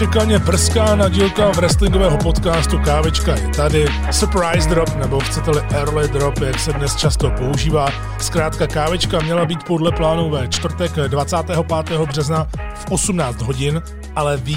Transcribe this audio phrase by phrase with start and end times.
[0.00, 3.86] nečekaně prská dílka v wrestlingového podcastu Kávečka je tady.
[4.10, 7.88] Surprise drop, nebo chcete-li early drop, jak se dnes často používá.
[8.20, 11.98] Zkrátka Kávečka měla být podle plánu ve čtvrtek 25.
[12.08, 13.82] března v 18 hodin,
[14.16, 14.56] ale vy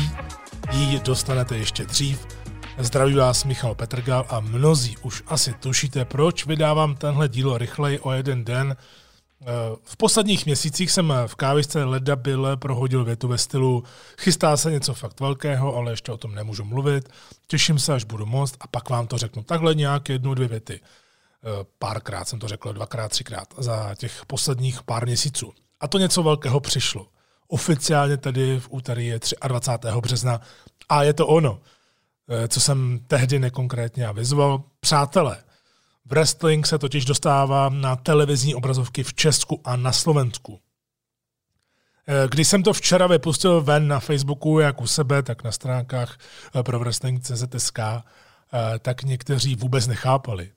[0.71, 2.27] ji dostanete ještě dřív.
[2.77, 8.11] Zdraví vás Michal Petrgal a mnozí už asi tušíte, proč vydávám tenhle díl rychleji o
[8.11, 8.75] jeden den,
[9.83, 13.83] v posledních měsících jsem v kávisce Leda Bille prohodil větu ve stylu
[14.19, 17.09] chystá se něco fakt velkého, ale ještě o tom nemůžu mluvit,
[17.47, 19.43] těším se, až budu moct a pak vám to řeknu.
[19.43, 20.79] Takhle nějak jednu, dvě věty.
[20.81, 25.53] Eh, párkrát jsem to řekl, dvakrát, třikrát za těch posledních pár měsíců.
[25.79, 27.07] A to něco velkého přišlo.
[27.47, 30.01] Oficiálně tedy v úterý je 23.
[30.01, 30.41] března
[30.89, 31.59] a je to ono,
[32.29, 34.63] eh, co jsem tehdy nekonkrétně avizoval.
[34.79, 35.43] Přátelé,
[36.05, 40.59] Wrestling se totiž dostává na televizní obrazovky v Česku a na Slovensku.
[42.07, 46.17] Eh, když jsem to včera vypustil ven na Facebooku, jak u sebe, tak na stránkách
[46.55, 48.03] eh, pro wrestling.cz.sk, eh,
[48.79, 50.51] tak někteří vůbec nechápali.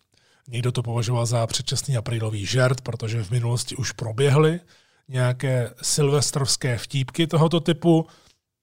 [0.49, 4.61] Někdo to považoval za předčasný aprílový žert, protože v minulosti už proběhly
[5.09, 8.07] nějaké silvestrovské vtípky tohoto typu,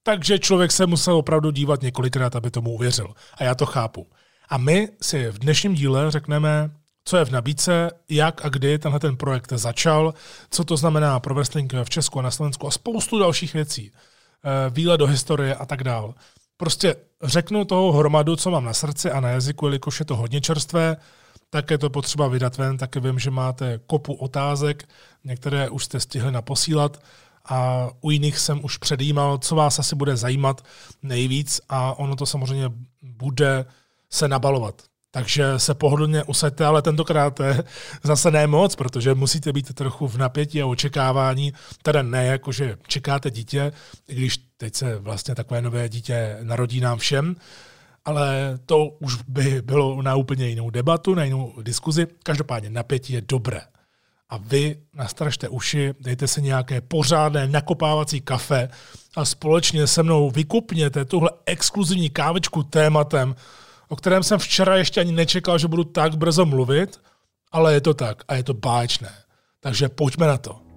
[0.03, 3.13] takže člověk se musel opravdu dívat několikrát, aby tomu uvěřil.
[3.33, 4.07] A já to chápu.
[4.53, 6.71] A my si v dnešním díle řekneme,
[7.05, 10.13] co je v nabídce, jak a kdy tenhle ten projekt začal,
[10.49, 13.91] co to znamená pro wrestling v Česku a na Slovensku a spoustu dalších věcí.
[13.91, 16.13] Eh, výlet do historie a tak dál.
[16.57, 20.41] Prostě řeknu toho hromadu, co mám na srdci a na jazyku, jelikož je to hodně
[20.41, 20.97] čerstvé,
[21.49, 24.89] tak je to potřeba vydat ven, taky vím, že máte kopu otázek,
[25.23, 27.03] některé už jste stihli naposílat
[27.45, 30.65] a u jiných jsem už předjímal, co vás asi bude zajímat
[31.01, 32.69] nejvíc a ono to samozřejmě
[33.01, 33.65] bude
[34.13, 34.81] se nabalovat.
[35.11, 37.63] Takže se pohodlně usaďte, ale tentokrát je
[38.03, 41.53] zase ne moc, protože musíte být trochu v napětí a očekávání.
[41.81, 43.71] Teda ne, jako že čekáte dítě,
[44.07, 47.35] i když teď se vlastně takové nové dítě narodí nám všem,
[48.05, 52.07] ale to už by bylo na úplně jinou debatu, na jinou diskuzi.
[52.23, 53.61] Každopádně napětí je dobré.
[54.29, 58.69] A vy nastražte uši, dejte si nějaké pořádné nakopávací kafe
[59.15, 63.35] a společně se mnou vykupněte tuhle exkluzivní kávečku tématem,
[63.87, 67.01] o kterém jsem včera ještě ani nečekal, že budu tak brzo mluvit,
[67.51, 69.13] ale je to tak a je to báječné.
[69.59, 70.72] Takže pojďme na to.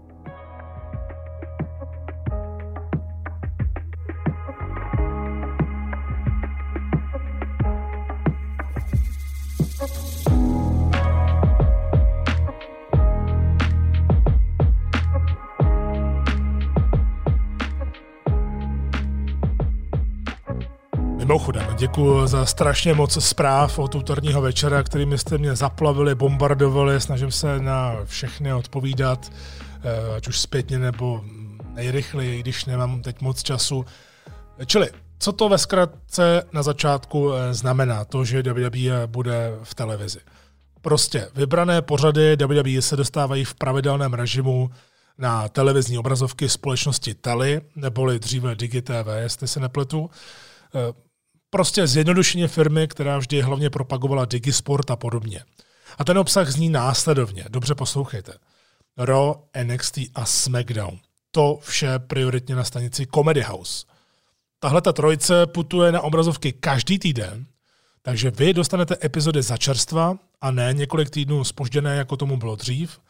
[21.37, 27.31] Mimochodem, děkuji za strašně moc zpráv od útorního večera, kterými jste mě zaplavili, bombardovali, snažím
[27.31, 29.33] se na všechny odpovídat,
[29.85, 31.25] eh, ať už zpětně nebo
[31.75, 33.85] nejrychleji, když nemám teď moc času.
[34.67, 34.89] Čili,
[35.19, 40.21] co to ve zkratce na začátku eh, znamená, to, že WWE bude v televizi?
[40.81, 44.71] Prostě vybrané pořady WWE se dostávají v pravidelném režimu
[45.19, 50.11] na televizní obrazovky společnosti Tele, neboli dříve DigiTV, jestli se nepletu.
[51.51, 55.45] Prostě zjednodušeně firmy, která vždy hlavně propagovala Digisport a podobně.
[55.99, 57.45] A ten obsah zní následovně.
[57.49, 58.33] Dobře poslouchejte.
[58.97, 60.99] Raw, NXT a SmackDown.
[61.31, 63.87] To vše prioritně na stanici Comedy House.
[64.59, 67.47] Tahle ta trojice putuje na obrazovky každý týden,
[68.03, 73.01] takže vy dostanete epizody za čerstva a ne několik týdnů spožděné, jako tomu bylo dřív.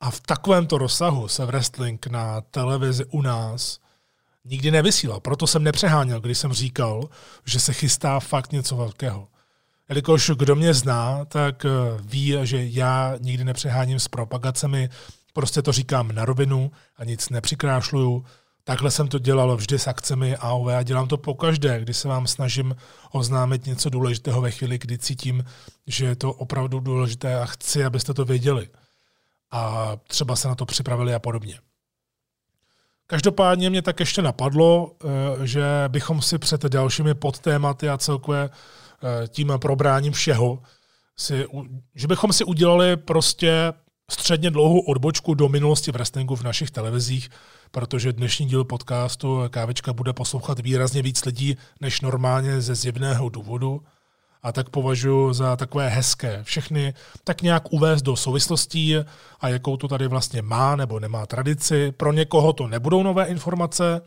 [0.00, 3.80] A v takovémto rozsahu se wrestling na televizi u nás
[4.44, 5.20] nikdy nevysílal.
[5.20, 7.08] Proto jsem nepřeháněl, když jsem říkal,
[7.44, 9.28] že se chystá fakt něco velkého.
[9.88, 11.68] Jelikož kdo mě zná, tak eh,
[12.00, 14.88] ví, že já nikdy nepřeháním s propagacemi,
[15.32, 18.24] prostě to říkám na rovinu a nic nepřikrášluju.
[18.64, 22.26] Takhle jsem to dělal vždy s akcemi AOV a dělám to pokaždé, kdy se vám
[22.26, 22.76] snažím
[23.12, 25.44] oznámit něco důležitého ve chvíli, kdy cítím,
[25.86, 28.68] že je to opravdu důležité a chci, abyste to věděli.
[29.50, 31.58] A třeba se na to připravili a podobně.
[33.06, 39.28] Každopádně mě tak ještě napadlo, eh, že bychom si před dalšími podtématy a celkově eh,
[39.28, 40.62] tím probráním všeho,
[41.16, 41.46] si,
[41.94, 43.72] že bychom si udělali prostě
[44.10, 47.30] středně dlouhou odbočku do minulosti v wrestlingu v našich televizích,
[47.70, 53.82] protože dnešní díl podcastu Kávečka bude poslouchat výrazně víc lidí než normálně ze zjevného důvodu
[54.44, 56.94] a tak považuji za takové hezké všechny
[57.24, 58.96] tak nějak uvést do souvislostí
[59.40, 61.92] a jakou to tady vlastně má nebo nemá tradici.
[61.92, 64.00] Pro někoho to nebudou nové informace,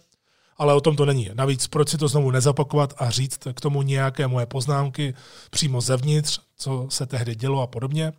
[0.57, 1.29] ale o tom to není.
[1.33, 5.13] Navíc proč si to znovu nezapakovat a říct k tomu nějaké moje poznámky
[5.49, 8.13] přímo zevnitř, co se tehdy dělo a podobně.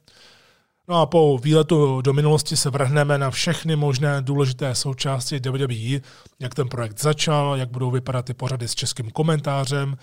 [0.88, 6.00] No a po výletu do minulosti se vrhneme na všechny možné důležité součásti WWE,
[6.38, 9.96] jak ten projekt začal, jak budou vypadat ty pořady s českým komentářem,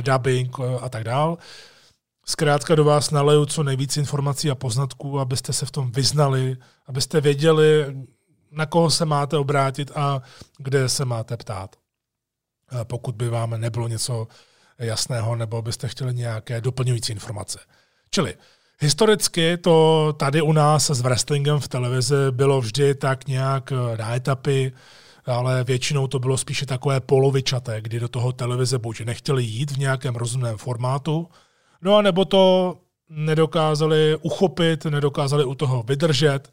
[0.00, 1.38] dubbing eh, a tak dál.
[2.26, 6.56] Zkrátka do vás naleju co nejvíc informací a poznatků, abyste se v tom vyznali,
[6.86, 7.96] abyste věděli,
[8.50, 10.22] na koho se máte obrátit a
[10.58, 11.76] kde se máte ptát.
[12.84, 14.26] Pokud by vám nebylo něco
[14.78, 17.58] jasného nebo byste chtěli nějaké doplňující informace.
[18.10, 18.34] Čili
[18.80, 24.72] historicky to tady u nás s wrestlingem v televizi bylo vždy tak nějak na etapy,
[25.26, 29.78] ale většinou to bylo spíše takové polovičaté, kdy do toho televize buď nechtěli jít v
[29.78, 31.28] nějakém rozumném formátu,
[31.82, 32.74] no a nebo to
[33.08, 36.50] nedokázali uchopit, nedokázali u toho vydržet,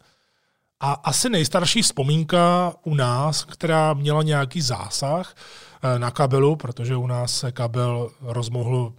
[0.80, 7.08] a asi nejstarší vzpomínka u nás, která měla nějaký zásah eh, na kabelu, protože u
[7.08, 8.94] nás se kabel rozmohl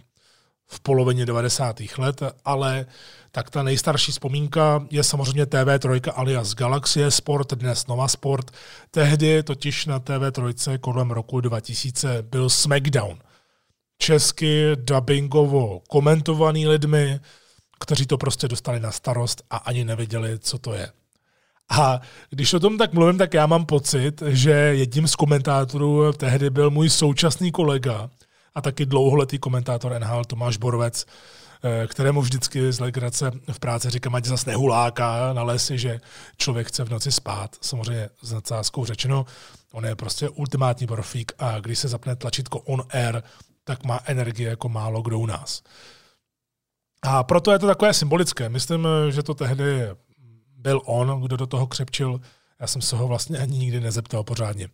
[0.67, 1.81] v polovině 90.
[1.97, 2.85] let, ale
[3.31, 8.51] tak ta nejstarší vzpomínka je samozřejmě TV3 alias Galaxie Sport, dnes Nova Sport.
[8.91, 13.19] Tehdy totiž na TV3 kolem roku 2000 byl SmackDown.
[13.97, 17.19] Česky dubbingovo komentovaný lidmi,
[17.79, 20.91] kteří to prostě dostali na starost a ani nevěděli, co to je.
[21.69, 26.49] A když o tom tak mluvím, tak já mám pocit, že jedním z komentátorů tehdy
[26.49, 28.09] byl můj současný kolega
[28.55, 31.05] a taky dlouholetý komentátor NHL Tomáš Borovec,
[31.63, 36.01] eh, kterému vždycky z legrace v práci říkám, ať zase nehuláka na lesy, že
[36.37, 37.55] člověk chce v noci spát.
[37.61, 39.25] Samozřejmě s nadsázkou řečeno,
[39.71, 43.21] on je prostě ultimátní profík a když se zapne tlačítko on air,
[43.63, 45.61] tak má energie jako málo kdo u nás.
[47.01, 48.49] A proto je to takové symbolické.
[48.49, 49.81] Myslím, že to tehdy
[50.57, 52.21] byl on, kdo do toho křepčil.
[52.59, 54.69] Já jsem se ho vlastně ani nikdy nezeptal pořádně.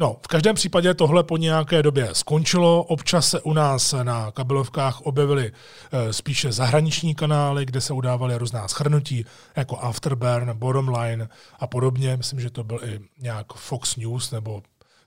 [0.00, 2.82] No, v každém případě tohle po nějaké době skončilo.
[2.82, 5.52] Občas se u nás na kabelovkách objevily
[5.92, 9.24] e, spíše zahraniční kanály, kde se udávaly různá schrnutí,
[9.56, 12.16] jako Afterburn, Bottom Line a podobně.
[12.16, 14.62] Myslím, že to byl i nějak Fox News nebo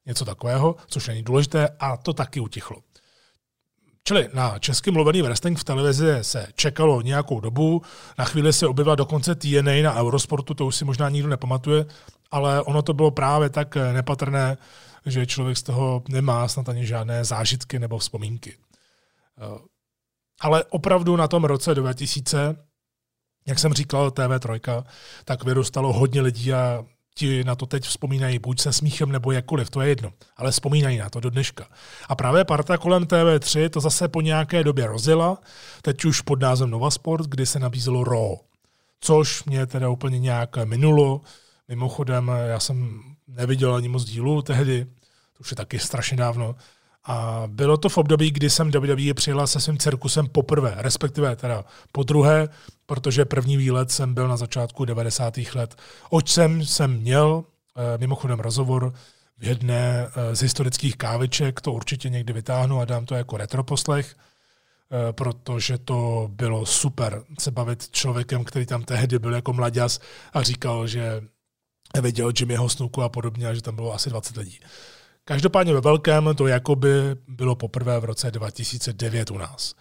[0.06, 2.78] něco takového, což není důležité, a to taky utichlo.
[4.04, 7.82] Čili na český mluvený wrestling v televizi se čekalo nějakou dobu,
[8.18, 11.86] na chvíli se objevila dokonce TNA na Eurosportu, to už si možná nikdo nepamatuje,
[12.34, 14.58] ale ono to bylo právě tak nepatrné,
[15.06, 18.58] že člověk z toho nemá snad ani žádné zážitky nebo vzpomínky.
[19.42, 19.60] Eh,
[20.42, 22.56] ale opravdu na tom roce 2000,
[23.48, 24.84] jak jsem říkal, TV3,
[25.26, 26.86] tak vyrůstalo hodně lidí a
[27.16, 30.98] ti na to teď vzpomínají buď se smíchem nebo jakkoliv, to je jedno, ale vzpomínají
[30.98, 31.68] na to do dneška.
[32.10, 35.38] A právě parta kolem TV3 to zase po nějaké době rozjela,
[35.82, 38.36] teď už pod názvem Nova Sport, kdy se nabízelo Raw,
[39.00, 41.22] což mě teda úplně nějak minulo.
[41.68, 44.86] Mimochodem, já jsem neviděl ani moc dílu tehdy,
[45.34, 46.56] to už je taky strašně dávno,
[47.06, 51.66] a bylo to v období, kdy jsem WWE přijela se svým cirkusem poprvé, respektive teda
[51.92, 52.50] po druhé,
[52.86, 55.38] protože první výlet jsem byl na začátku 90.
[55.56, 55.76] let.
[56.10, 57.44] Oč jsem, jsem měl,
[57.76, 58.94] eh, mimochodem rozhovor
[59.38, 64.16] v jedné eh, z historických káviček, to určitě někdy vytáhnu a dám to jako retroposlech,
[64.16, 70.00] eh, protože to bylo super se bavit člověkem, který tam tehdy byl jako mladěz
[70.34, 71.22] a říkal, že
[72.02, 74.60] viděl Jimmyho Snuku a podobně a že tam bylo asi 20 lidí.
[75.26, 76.90] Každopádně ve velkém to jakoby
[77.28, 79.74] bylo poprvé v roce 2009 u nás.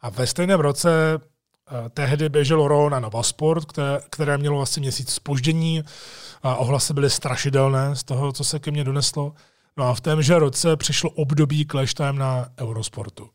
[0.00, 5.10] A ve stejném roce eh, tehdy běželo Raw na Novasport, které, které mělo asi měsíc
[5.10, 5.82] spoždění
[6.42, 9.32] a ohlasy byly strašidelné z toho, co se ke mně doneslo.
[9.76, 13.30] No a v témže roce přišlo období Clash Time na Eurosportu.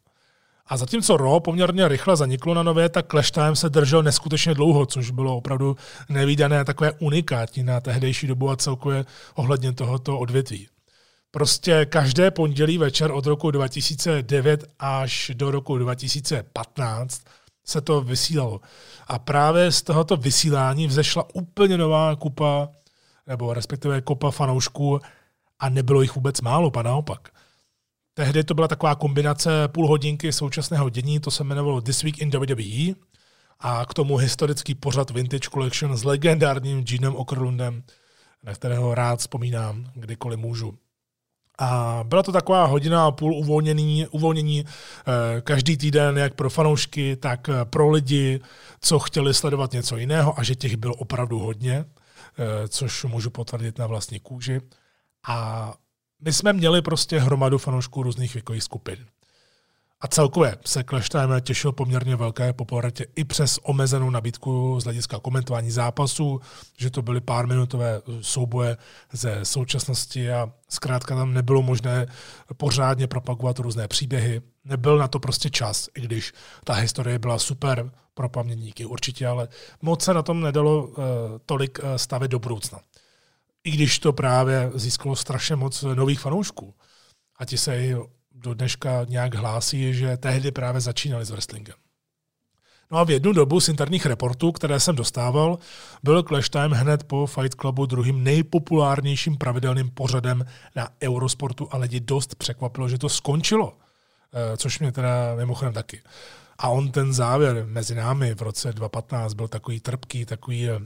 [0.68, 4.86] A zatímco Raw poměrně rychle zaniklo na nové, tak Clash Time se držel neskutečně dlouho,
[4.86, 5.78] což bylo opravdu
[6.10, 9.06] nevýdané, takové unikátní na tehdejší dobu a celkově
[9.36, 10.68] ohledně tohoto odvětví.
[11.32, 17.22] Prostě každé pondělí večer od roku 2009 až do roku 2015
[17.66, 18.62] se to vysílalo.
[19.08, 22.70] A právě z tohoto vysílání vzešla úplně nová kupa,
[23.28, 25.00] nebo respektive kopa fanoušků
[25.60, 27.35] a nebylo jich vůbec málo, pa naopak.
[28.18, 32.30] Tehdy to byla taková kombinace půl hodinky současného dění, to se jmenovalo This Week in
[32.30, 32.96] WWE
[33.60, 37.84] a k tomu historický pořad Vintage Collection s legendárním Jeanem Okerlundem,
[38.44, 40.78] na kterého rád vzpomínám, kdykoliv můžu.
[41.60, 47.16] A byla to taková hodina a půl uvolnění, uvolnění eh, každý týden, jak pro fanoušky,
[47.16, 48.40] tak eh, pro lidi,
[48.82, 51.86] co chtěli sledovat něco jiného a že těch bylo opravdu hodně,
[52.38, 54.62] eh, což můžu potvrdit na vlastní kůži.
[55.28, 55.74] A
[56.26, 59.06] my jsme měli prostě hromadu fanoušků různých věkových skupin.
[60.02, 65.20] A celkově se Clash Time těšil poměrně velké popularitě i přes omezenou nabídku z hlediska
[65.20, 66.42] komentování zápasů,
[66.78, 68.78] že to byly pár minutové souboje
[69.12, 72.08] ze současnosti a zkrátka tam nebylo možné
[72.58, 74.42] pořádně propagovat různé příběhy.
[74.66, 79.48] Nebyl na to prostě čas, i když ta historie byla super pro pamětníky určitě, ale
[79.82, 80.96] moc se na tom nedalo uh,
[81.46, 82.80] tolik uh, stavit do budoucna.
[83.66, 86.74] I když to právě získalo strašně moc nových fanoušků.
[87.38, 87.96] A ti se i
[88.32, 91.76] do dneška nějak hlásí, že tehdy právě začínali s wrestlingem.
[92.92, 95.58] No a v jednu dobu z interních reportů, které jsem dostával,
[96.04, 100.46] byl Clash Time hned po Fight Clubu druhým nejpopulárnějším pravidelným pořadem
[100.76, 106.02] na Eurosportu a lidi dost překvapilo, že to skončilo, eh, což mě teda mimochodem taky.
[106.58, 110.78] A on ten závěr mezi námi v roce 2015 byl takový trpký, takový, uh,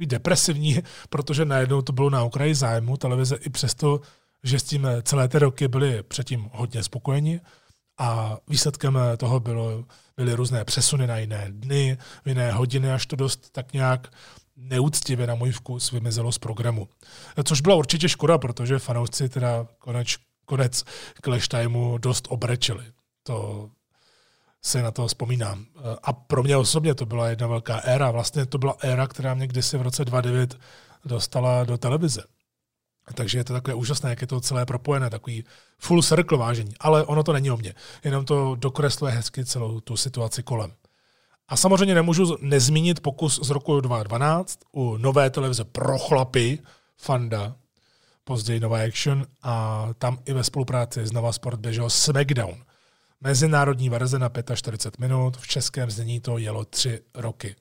[0.00, 4.00] takový depresivní, protože najednou to bylo na okraji zájmu televize i přesto
[4.42, 7.40] že s tím celé ty roky byli předtím hodně spokojeni
[7.98, 9.84] a výsledkem toho bylo,
[10.16, 14.08] byly různé přesuny na jiné dny, v jiné hodiny, až to dost tak nějak
[14.56, 16.88] neúctivě na můj vkus vymizelo z programu.
[17.44, 20.16] Což byla určitě škoda, protože fanoušci teda konec,
[20.46, 20.84] konec
[21.24, 22.84] Clash Timeu dost obrečili.
[23.22, 23.68] To
[24.62, 25.66] se na to vzpomínám.
[26.02, 28.10] A pro mě osobně to byla jedna velká éra.
[28.10, 30.58] Vlastně to byla éra, která mě kdysi v roce 2009
[31.04, 32.22] dostala do televize.
[33.14, 35.44] Takže je to takové úžasné, jak je to celé propojené, takový
[35.78, 36.74] full circle vážení.
[36.80, 37.74] Ale ono to není o mě.
[38.04, 40.72] Jenom to dokresluje hezky celou tu situaci kolem.
[41.48, 46.58] A samozřejmě nemůžu nezmínit pokus z roku 2012 u nové televize pro chlapy,
[46.96, 47.54] Fanda,
[48.24, 52.64] později Nova Action, a tam i ve spolupráci s Nova Sport běžel SmackDown.
[53.20, 57.56] Mezinárodní verze na 45 minut, v českém znění to jelo tři roky.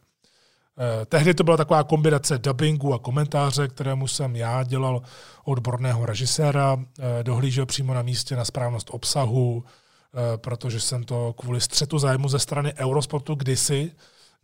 [0.80, 5.02] Eh, tehdy to byla taková kombinace dubbingu a komentáře, kterému jsem já dělal
[5.44, 11.62] odborného režiséra, eh, dohlížel přímo na místě na správnost obsahu, eh, protože jsem to kvůli
[11.62, 13.92] střetu zájmu ze strany Eurosportu kdysi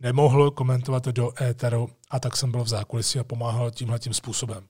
[0.00, 4.64] nemohl komentovat do éteru a tak jsem byl v zákulisí a pomáhal tímhle tím způsobem.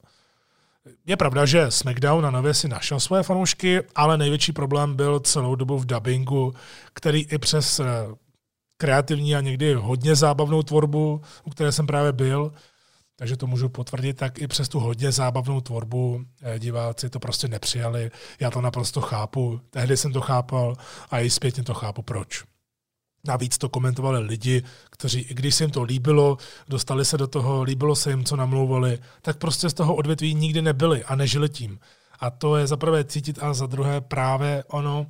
[1.07, 5.55] Je pravda, že SmackDown na nově si našel své fanoušky, ale největší problém byl celou
[5.55, 6.55] dobu v dubbingu,
[6.93, 7.81] který i přes
[8.77, 12.53] kreativní a někdy hodně zábavnou tvorbu, u které jsem právě byl,
[13.17, 17.49] takže to můžu potvrdit, tak i přes tu hodně zábavnou tvorbu eh, diváci to prostě
[17.49, 18.11] nepřijali.
[18.41, 19.61] Já to naprosto chápu.
[19.71, 20.77] Tehdy jsem to chápal
[21.11, 22.45] a i zpětně to chápu, proč.
[23.27, 27.63] Navíc to komentovali lidi, kteří, i když se jim to líbilo, dostali se do toho,
[27.63, 31.79] líbilo se jim, co namlouvali, tak prostě z toho odvětví nikdy nebyli a nežili tím.
[32.21, 35.07] A to je za prvé cítit a za druhé právě ono,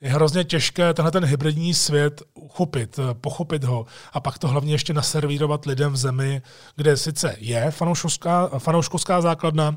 [0.00, 4.94] je hrozně těžké tenhle ten hybridní svět uchopit, pochopit ho a pak to hlavně ještě
[4.94, 6.42] naservírovat lidem v zemi,
[6.76, 9.76] kde sice je fanouškovská, fanouškovská základna,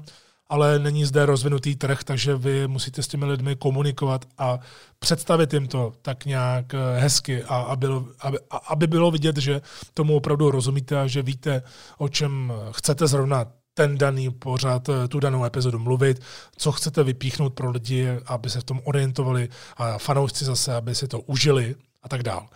[0.51, 4.59] ale není zde rozvinutý trh, takže vy musíte s těmi lidmi komunikovat a
[4.99, 7.87] představit jim to tak nějak eh, hezky, a aby,
[8.19, 9.61] aby, aby bylo vidět, že
[9.93, 11.63] tomu opravdu rozumíte a že víte,
[11.97, 16.21] o čem chcete zrovna ten daný pořád, eh, tu danou epizodu mluvit,
[16.57, 21.07] co chcete vypíchnout pro lidi, aby se v tom orientovali a fanoušci zase, aby si
[21.07, 22.47] to užili a tak dál.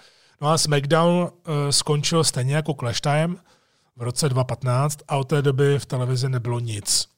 [0.41, 1.29] No a SmackDown
[1.69, 3.37] skončil stejně jako Clash Time
[3.95, 7.14] v roce 2015 a od té doby v televizi nebylo nic.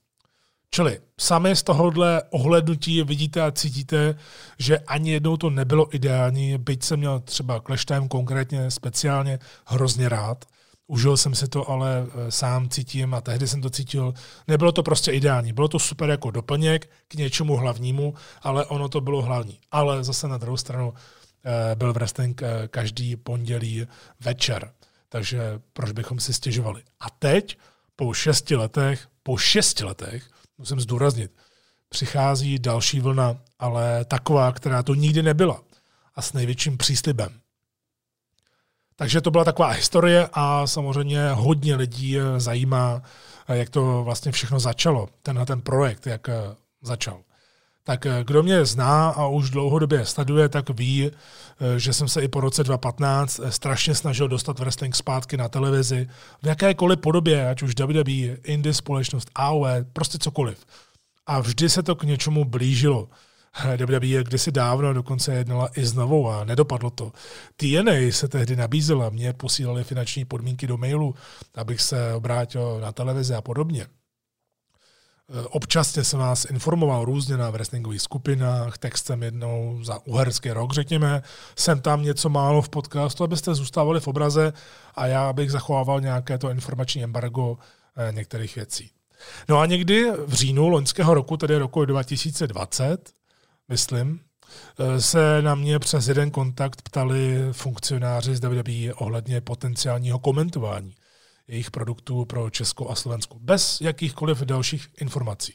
[0.71, 4.15] Čili sami z tohohle ohlednutí vidíte a cítíte,
[4.59, 10.09] že ani jednou to nebylo ideální, byť jsem měl třeba Clash Time konkrétně speciálně hrozně
[10.09, 10.45] rád–
[10.87, 14.13] Užil jsem si to, ale e, sám cítím a tehdy jsem to cítil.
[14.47, 15.53] Nebylo to prostě ideální.
[15.53, 19.59] Bylo to super jako doplněk k něčemu hlavnímu, ale ono to bylo hlavní.
[19.71, 23.87] Ale zase na druhou stranu e, byl wrestling e, každý pondělí
[24.19, 24.71] večer.
[25.09, 25.39] Takže
[25.73, 26.83] proč bychom si stěžovali?
[26.99, 27.57] A teď,
[27.95, 31.31] po šesti letech, po šesti letech, musím zdůraznit,
[31.89, 35.61] přichází další vlna, ale taková, která to nikdy nebyla.
[36.15, 37.39] A s největším příslibem.
[38.95, 43.01] Takže to byla taková historie a samozřejmě hodně lidí eh, zajímá,
[43.47, 47.21] eh, jak to vlastně všechno začalo, tenhle ten projekt, jak eh, začal.
[47.87, 51.11] Tak kdo mě zná a už dlouhodobě sleduje, tak ví,
[51.77, 56.07] že jsem se i po roce 2015 strašně snažil dostat wrestling zpátky na televizi
[56.43, 60.65] v jakékoliv podobě, ať už WWE, indie společnost, AOE, prostě cokoliv.
[61.27, 63.07] A vždy se to k něčemu blížilo.
[63.85, 67.11] WWE kdysi dávno dokonce jednala i znovu a nedopadlo to.
[67.55, 71.15] TNA se tehdy nabízela, mě posílali finanční podmínky do mailu,
[71.55, 73.87] abych se obrátil na televizi a podobně.
[75.29, 81.21] Občasně jsem vás informoval různě na wrestlingových skupinách, textem jednou za uherský rok, řekněme.
[81.55, 84.53] Jsem tam něco málo v podcastu, abyste zůstávali v obraze
[84.95, 87.57] a já bych zachovával nějaké to informační embargo
[87.97, 88.91] eh, některých věcí.
[89.49, 93.11] No a někdy v říjnu loňského roku, tedy roku 2020,
[93.69, 94.19] myslím,
[94.79, 100.95] eh, se na mě přes jeden kontakt ptali funkcionáři z WWE ohledně potenciálního komentování
[101.47, 103.37] jejich produktů pro Česko a Slovensko.
[103.39, 105.53] Bez jakýchkoliv dalších informací.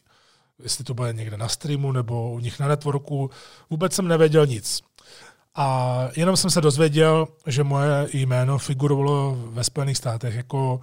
[0.62, 3.30] Jestli to bude někde na streamu nebo u nich na networku,
[3.70, 4.82] vůbec jsem nevěděl nic.
[5.54, 10.80] A jenom jsem se dozvěděl, že moje jméno figurovalo ve Spojených státech jako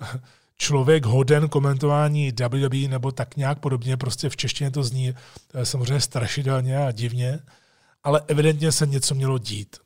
[0.56, 3.96] člověk hoden komentování WWE nebo tak nějak podobně.
[3.96, 5.14] Prostě v češtině to zní
[5.54, 7.38] eh, samozřejmě strašidelně a divně,
[8.04, 9.76] ale evidentně se něco mělo dít,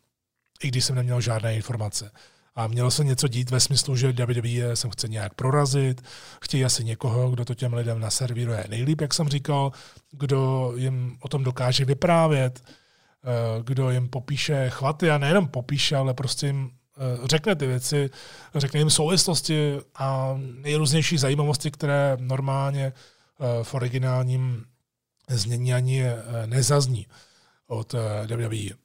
[0.63, 2.11] i když jsem neměl žádné informace.
[2.57, 6.03] A mělo se něco dít ve smyslu, že WWE sem chce nějak prorazit,
[6.43, 9.73] chtějí asi někoho, kdo to těm lidem naservíruje nejlíp, jak jsem říkal,
[10.11, 16.15] kdo jim o tom dokáže vyprávět, eh, kdo jim popíše chvaty a nejenom popíše, ale
[16.15, 18.11] prostě jim eh, řekne ty věci,
[18.55, 24.65] řekne jim souvislosti a nejrůznější zajímavosti, které normálně eh, v originálním
[25.29, 26.05] znění ani
[26.47, 27.07] nezazní
[27.67, 27.95] od
[28.27, 28.77] WWE.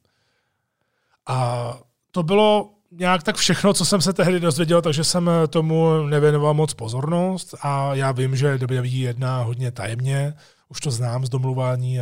[1.28, 1.78] A
[2.12, 6.74] to bylo nějak tak všechno, co jsem se tehdy dozvěděl, takže jsem tomu nevěnoval moc
[6.74, 10.34] pozornost a já vím, že WWE jedná hodně tajemně,
[10.70, 12.00] už to znám z domluvání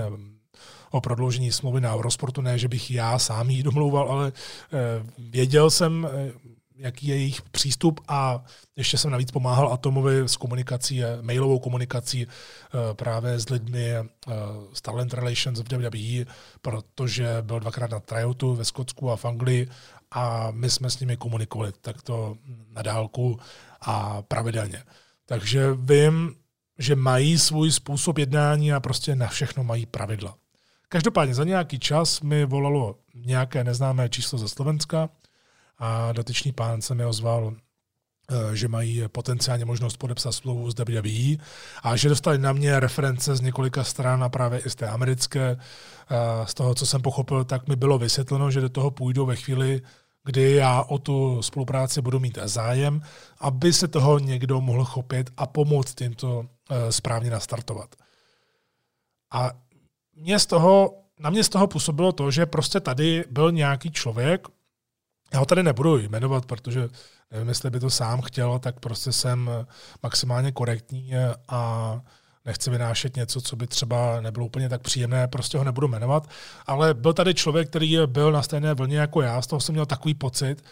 [0.91, 4.77] o prodloužení smlouvy na Eurosportu, ne, že bych já sám jí domlouval, ale eh,
[5.17, 6.31] věděl jsem, eh,
[6.75, 8.43] jaký je jejich přístup a
[8.75, 13.93] ještě jsem navíc pomáhal Atomovi s komunikací, mailovou komunikací eh, právě s lidmi
[14.73, 19.69] z Talent Relations v WWE, protože byl dvakrát na tryoutu ve Skotsku a v Anglii
[20.11, 22.37] a my jsme s nimi komunikovali takto
[22.71, 23.39] na dálku
[23.81, 24.83] a pravidelně.
[25.25, 26.35] Takže vím,
[26.77, 30.35] že mají svůj způsob jednání a prostě na všechno mají pravidla.
[30.89, 35.09] Každopádně za nějaký čas mi volalo nějaké neznámé číslo ze Slovenska
[35.77, 37.53] a dotyčný pán se mi ozval,
[38.31, 41.37] eh, že mají potenciálně možnost podepsat smlouvu s WWE
[41.83, 45.57] a že dostali na mě reference z několika stran a právě i z té americké.
[46.11, 49.35] Eh, z toho, co jsem pochopil, tak mi bylo vysvětleno, že do toho půjdu ve
[49.35, 49.81] chvíli,
[50.23, 53.01] kdy já o tu spolupráci budu mít zájem,
[53.39, 57.95] aby se toho někdo mohl chopit a pomoct jim to eh, správně nastartovat.
[59.31, 59.51] A
[60.15, 64.47] mě z toho, na mě z toho působilo to, že prostě tady byl nějaký člověk,
[65.33, 66.89] já ho tady nebudu jmenovat, protože
[67.31, 69.49] nevím, jestli by to sám chtěl, tak prostě jsem
[70.03, 71.11] maximálně korektní
[71.47, 72.01] a
[72.45, 76.29] nechci vynášet něco, co by třeba nebylo úplně tak příjemné, prostě ho nebudu jmenovat,
[76.65, 79.85] ale byl tady člověk, který byl na stejné vlně jako já, z toho jsem měl
[79.85, 80.63] takový pocit,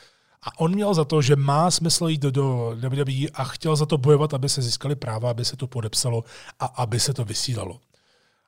[0.42, 2.32] a on měl za to, že má smysl jít do,
[2.76, 6.24] do WWE a chtěl za to bojovat, aby se získali práva, aby se to podepsalo
[6.60, 7.80] a aby se to vysílalo.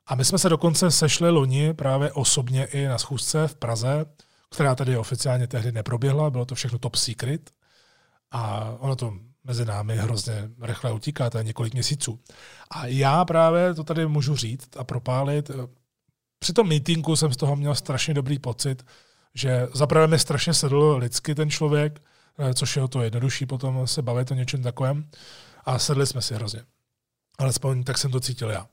[0.06, 4.06] A my jsme se dokonce sešli loni právě osobně i na schůzce v Praze,
[4.50, 7.50] která tady oficiálně tehdy neproběhla, bylo to všechno top secret.
[8.30, 12.20] A ono to mezi námi hrozně rychle utíká, to je několik měsíců.
[12.70, 15.50] A já právě to tady můžu říct a propálit.
[16.38, 18.86] Při tom meetingu jsem z toho měl strašně dobrý pocit,
[19.34, 22.02] že zaprvé mi strašně sedl lidsky ten člověk,
[22.38, 25.10] eh, což je o to jednodušší potom se bavit o něčem takovém.
[25.64, 26.62] A sedli jsme si hrozně.
[27.38, 28.66] Alespoň tak jsem to cítil já.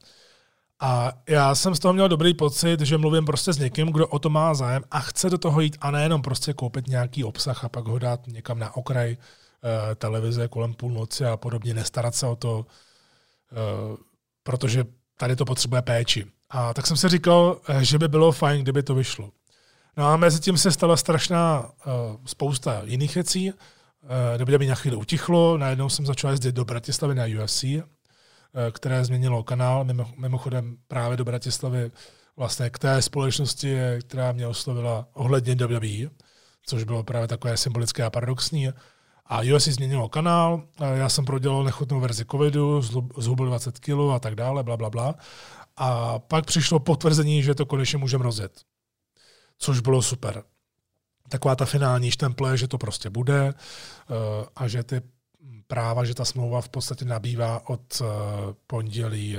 [0.80, 4.19] A já jsem z toho měl dobrý pocit, že mluvím prostě s někým, kdo o
[4.19, 7.69] to má zájem a chce do toho jít a nejenom prostě koupit nějaký obsah a
[7.69, 9.17] pak ho dát někam na okraj
[9.96, 13.98] televize kolem půlnoci a podobně, nestarat se o to, uh,
[14.43, 14.86] protože
[15.17, 16.26] tady to potřebuje péči.
[16.50, 19.32] A tak jsem si říkal, eh, že by bylo fajn, kdyby to vyšlo.
[19.98, 21.72] No a mezi tím se stala strašná
[22.26, 23.54] spousta jiných věcí.
[24.36, 27.63] Kdyby mi na chvíli utichlo, najednou jsem začal jezdit do Bratislavy na UFC,
[28.54, 29.86] Eh, které změnilo kanál,
[30.17, 31.91] mimochodem právě do Bratislavy
[32.36, 36.10] vlastně k té společnosti, která mě oslovila ohledně WWE,
[36.65, 38.70] což bylo právě takové symbolické a paradoxní.
[39.30, 40.62] A UFC změnilo kanál,
[40.94, 42.82] já jsem prodělal nechutnou verzi covidu,
[43.18, 45.16] zhubil 20 kg a tak dále, bla, bla, bla.
[45.78, 48.62] A pak přišlo potvrzení, že to konečně můžeme rozjet.
[49.58, 50.44] Což bylo super.
[51.30, 55.02] Taková ta finální štemple, že to prostě bude eh, a že ty
[55.68, 58.06] práva, že ta smlouva v podstatě nabývá od eh,
[58.68, 59.38] pondělí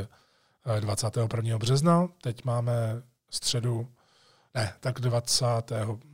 [0.80, 1.54] 21.
[1.54, 2.08] Eh, března.
[2.22, 3.88] Teď máme středu,
[4.54, 5.46] ne, tak 20.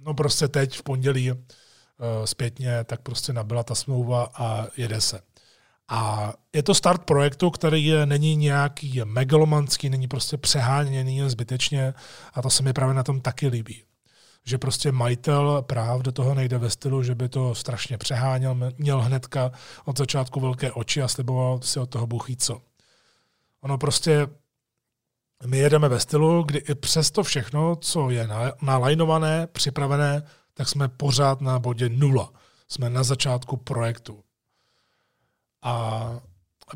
[0.01, 1.33] No prostě teď v pondělí
[2.25, 5.21] zpětně, tak prostě nabyla ta smlouva a jede se.
[5.89, 11.95] A je to start projektu, který je, není nějaký megalomanský, není prostě přeháněný zbytečně
[12.35, 13.83] a to se mi právě na tom taky líbí
[14.47, 19.01] že prostě majitel práv do toho nejde ve stylu, že by to strašně přeháněl, měl
[19.01, 19.53] hnedka
[19.85, 22.61] od začátku velké oči a sliboval si od toho buchý co.
[23.61, 24.27] Ono prostě
[25.47, 28.29] my jedeme ve stylu, kdy i přes to všechno, co je
[28.63, 30.23] nalajnované, připravené,
[30.55, 32.33] tak jsme pořád na bodě nula.
[32.69, 34.25] Jsme na začátku projektu.
[35.62, 36.05] A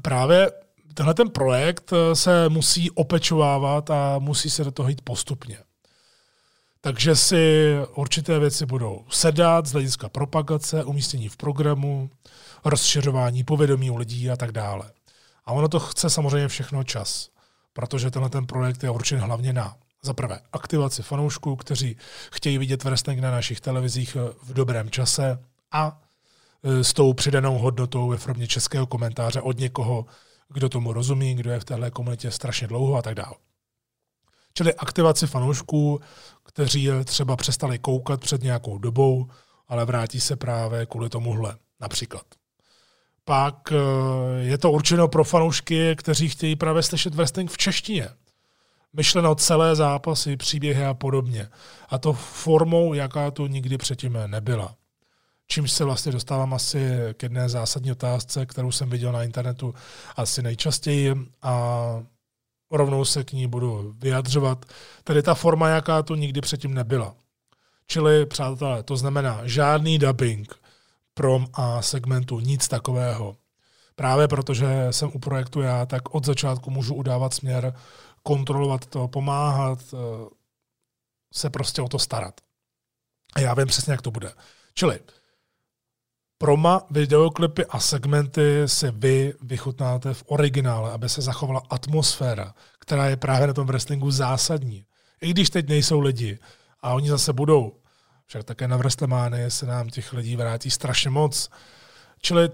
[0.02, 0.50] právě
[0.94, 5.58] tenhle ten projekt se musí opečovávat a musí se do toho jít postupně.
[6.80, 12.10] Takže si určité věci budou sedat z hlediska propagace, umístění v programu,
[12.64, 14.90] rozšiřování povědomí u lidí a tak dále.
[15.44, 17.28] A ono to chce samozřejmě všechno čas,
[17.72, 21.96] protože tenhle ten projekt je určen hlavně na za prvé aktivaci fanoušků, kteří
[22.32, 25.38] chtějí vidět wrestling na našich televizích v dobrém čase
[25.72, 26.00] a
[26.62, 30.06] e, s tou přidanou hodnotou ve formě českého komentáře od někoho,
[30.48, 33.34] kdo tomu rozumí, kdo je v téhle komunitě strašně dlouho a tak dále.
[34.54, 36.00] Čili aktivaci fanoušků,
[36.44, 39.28] kteří třeba přestali koukat před nějakou dobou,
[39.68, 42.26] ale vrátí se právě kvůli tomuhle například.
[43.24, 43.72] Pak
[44.40, 48.08] je to určeno pro fanoušky, kteří chtějí právě slyšet wrestling v češtině.
[48.98, 51.48] Myšleno celé zápasy, příběhy a podobně.
[51.88, 54.74] A to formou, jaká tu nikdy předtím nebyla.
[55.46, 59.74] Čímž se vlastně dostávám asi k jedné zásadní otázce, kterou jsem viděl na internetu
[60.16, 61.72] asi nejčastěji a
[62.70, 64.64] rovnou se k ní budu vyjadřovat.
[65.04, 67.14] Tedy ta forma, jaká tu nikdy předtím nebyla.
[67.86, 70.54] Čili, přátelé, to znamená žádný dubbing,
[71.14, 73.36] prom a segmentu, nic takového.
[73.94, 77.74] Právě protože jsem u projektu já, tak od začátku můžu udávat směr,
[78.28, 79.96] kontrolovat to, pomáhat, eh,
[81.32, 82.40] se prostě o to starat.
[83.34, 84.32] A já vím přesně, jak to bude.
[84.74, 85.00] Čili
[86.38, 93.16] Proma, videoklipy a segmenty si vy vychutnáte v originále, aby se zachovala atmosféra, která je
[93.16, 94.84] právě na tom wrestlingu zásadní.
[95.20, 96.38] I když teď nejsou lidi
[96.80, 97.72] a oni zase budou,
[98.26, 101.50] však také na Wrestlemány se nám těch lidí vrátí strašně moc.
[102.20, 102.50] Čili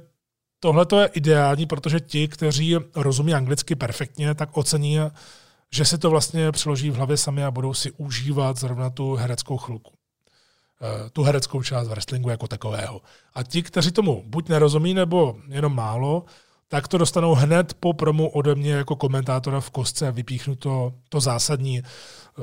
[0.60, 4.98] tohle je ideální, protože ti, kteří rozumí anglicky perfektně, tak ocení,
[5.70, 9.56] že si to vlastně přeloží v hlavě sami a budou si užívat zrovna tu hereckou
[9.56, 9.92] chvilku.
[10.82, 13.00] Eh, tu hereckou část wrestlingu jako takového.
[13.34, 16.24] A ti, kteří tomu buď nerozumí, nebo jenom málo,
[16.68, 21.20] tak to dostanou hned po promu ode mě jako komentátora v kostce vypíchnu to, to
[21.20, 22.42] zásadní, eh,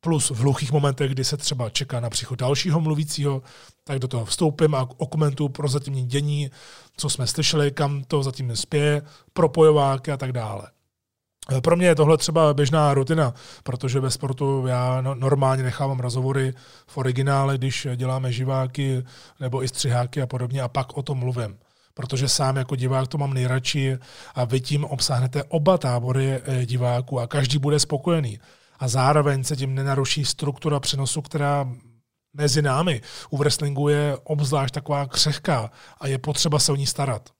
[0.00, 3.42] plus v hluchých momentech, kdy se třeba čeká na příchod dalšího mluvícího,
[3.84, 6.50] tak do toho vstoupím a okomentuju pro zatímní dění,
[6.96, 10.70] co jsme slyšeli, kam to zatím spěje, propojováky a tak dále.
[11.62, 16.54] Pro mě je tohle třeba běžná rutina, protože ve sportu já no, normálně nechávám rozhovory
[16.86, 19.04] v originále, když děláme živáky
[19.40, 21.58] nebo i střiháky a podobně a pak o tom mluvím.
[21.94, 23.98] Protože sám jako divák to mám nejradši
[24.34, 28.40] a vy tím obsáhnete oba tábory eh, diváků a každý bude spokojený.
[28.78, 31.68] A zároveň se tím nenaruší struktura přenosu, která
[32.34, 33.00] mezi námi
[33.30, 37.30] u wrestlingu je obzvlášť taková křehká a je potřeba se o ní starat.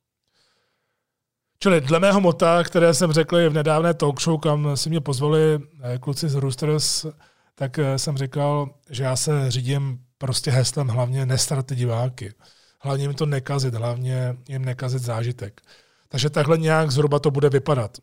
[1.63, 5.61] Čili dle mého mota, které jsem řekl v nedávné talk show, kam si mě pozvali
[5.83, 7.07] eh, kluci z Roosters,
[7.55, 12.35] tak eh, jsem říkal, že já se řídím prostě heslem hlavně nestarat ty diváky.
[12.81, 15.61] Hlavně jim to nekazit, hlavně jim nekazit zážitek.
[16.09, 17.99] Takže takhle nějak zhruba to bude vypadat.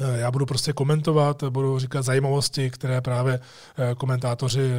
[0.00, 3.40] Eh, já budu prostě komentovat, budu říkat zajímavosti, které právě
[3.96, 4.70] komentátoři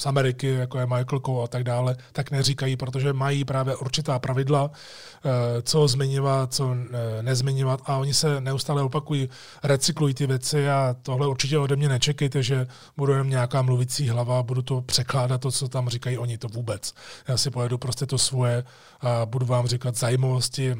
[0.00, 4.18] z Ameriky, jako je Michael Coe a tak dále, tak neříkají, protože mají právě určitá
[4.18, 9.28] pravidla, eh, co zmiňovat, co eh, nezmiňovat a oni se neustále opakují,
[9.62, 14.42] recyklují ty věci a tohle určitě ode mě nečekejte, že budu jenom nějaká mluvící hlava,
[14.42, 16.94] budu to překládat to, co tam říkají oni, to vůbec.
[17.28, 18.64] Já si pojedu prostě to svoje
[19.00, 20.76] a budu vám říkat zajímavosti,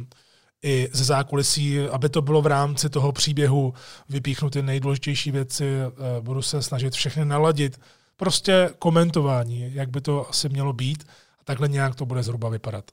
[0.63, 3.75] i ze zákulisí, aby to bylo v rámci toho příběhu
[4.09, 7.81] vypíchnuty nejdůležitější věci, eh, budu se snažit všechny naladit
[8.21, 11.05] prostě komentování, jak by to asi mělo být
[11.41, 12.91] a takhle nějak to bude zhruba vypadat.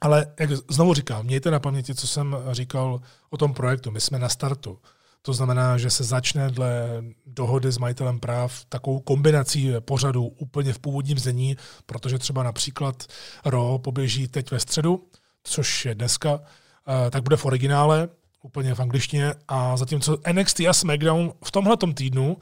[0.00, 3.00] Ale jak znovu říkám, mějte na paměti, co jsem říkal
[3.30, 3.90] o tom projektu.
[3.90, 4.78] My jsme na startu.
[5.22, 10.78] To znamená, že se začne dle dohody s majitelem práv takovou kombinací pořadů úplně v
[10.78, 13.06] původním zení, protože třeba například
[13.44, 15.08] RO poběží teď ve středu,
[15.42, 18.08] což je dneska, eh, tak bude v originále,
[18.42, 22.36] úplně v angličtině, a zatímco NXT a SmackDown v tomhle týdnu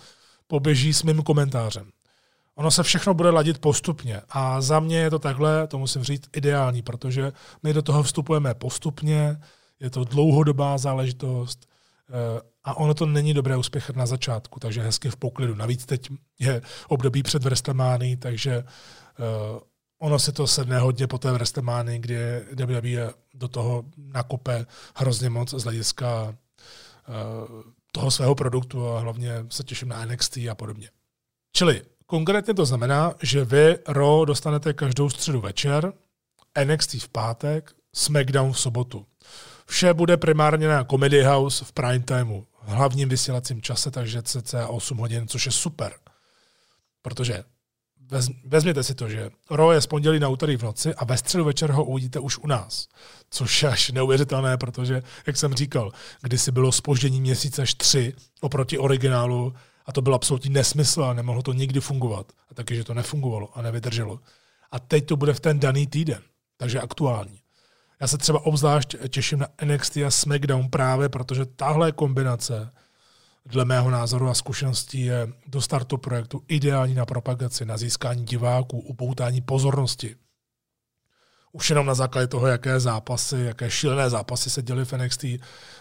[0.47, 1.91] poběží s mým komentářem.
[2.55, 6.29] Ono se všechno bude ladit postupně a za mě je to takhle, to musím říct,
[6.37, 7.33] ideální, protože
[7.63, 9.41] my do toho vstupujeme postupně,
[9.81, 11.69] je to dlouhodobá záležitost
[12.09, 15.55] eh, a ono to není dobré uspěchat na začátku, takže hezky v poklidu.
[15.55, 19.61] Navíc teď je období před WrestleMania, takže eh,
[19.99, 22.17] ono si to sedne hodně po té WrestleMania, kdy
[22.67, 26.35] WWE do toho nakope hrozně moc z hlediska
[27.09, 30.91] eh, toho svého produktu a hlavně se těším na NXT a podobně.
[31.53, 35.93] Čili konkrétně to znamená, že vy RO dostanete každou středu večer,
[36.65, 39.07] NXT v pátek, SmackDown v sobotu.
[39.67, 44.69] Vše bude primárně na Comedy House v prime timeu, v hlavním vysílacím čase, takže cca
[44.69, 45.93] 8 hodin, což je super.
[47.03, 47.45] Protože
[48.45, 51.45] vezměte si to, že Raw je z pondělí na úterý v noci a ve středu
[51.45, 52.88] večer ho uvidíte už u nás.
[53.31, 55.92] Což je až neuvěřitelné, protože, jak jsem říkal,
[56.23, 59.55] kdysi bylo spoždění měsíce až tři oproti originálu
[59.87, 62.33] A to byl absolutní nesmysl a nemohlo to nikdy fungovat.
[62.51, 64.21] A taky, že to nefungovalo a nevydrželo.
[64.71, 66.23] A teď to bude v ten daný týden,
[66.57, 67.40] takže aktuální.
[68.01, 72.71] Já se třeba obzvlášť těším na NXT a SmackDown právě, protože tahle kombinace
[73.47, 78.81] dle mého názoru a zkušeností je do startu projektu ideální na propagaci, na získání diváků,
[78.81, 80.17] upoutání pozornosti.
[81.53, 85.25] Už jenom na základě toho, jaké zápasy, jaké šílené zápasy se děly v NXT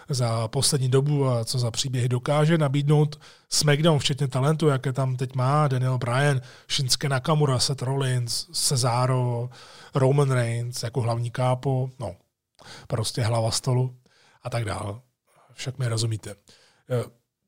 [0.08, 5.34] za poslední dobu a co za příběhy dokáže nabídnout SmackDown, včetně talentu, jaké tam teď
[5.34, 9.50] má Daniel Bryan, Shinsuke Nakamura, Seth Rollins, Cesaro,
[9.94, 12.16] Roman Reigns jako hlavní kápo, no,
[12.86, 13.96] prostě hlava stolu
[14.42, 15.00] a tak dále.
[15.52, 16.34] Však mi rozumíte.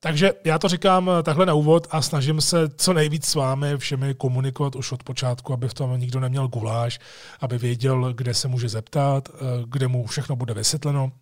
[0.00, 3.78] Takže já to říkám eh, takhle na úvod a snažím se co nejvíc s vámi
[3.78, 6.98] všemi komunikovat už od počátku, aby v tom nikdo neměl guláš,
[7.40, 9.34] aby věděl, kde se může zeptat, eh,
[9.66, 11.12] kde mu všechno bude vysvětleno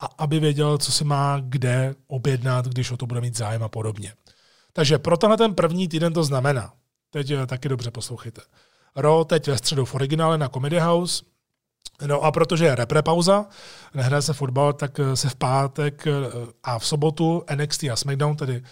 [0.00, 3.68] a aby věděl, co si má kde objednat, když o to bude mít zájem a
[3.68, 4.12] podobně.
[4.72, 6.72] Takže pro tenhle ten první týden to znamená,
[7.10, 8.40] teď eh, taky dobře poslouchejte.
[8.96, 11.24] Ro teď ve středu v originále na Comedy House,
[12.06, 13.46] No a protože je repre pauza,
[13.94, 16.12] nehraje se fotbal, tak eh, se v pátek eh,
[16.62, 18.62] a v sobotu NXT a SmackDown, tedy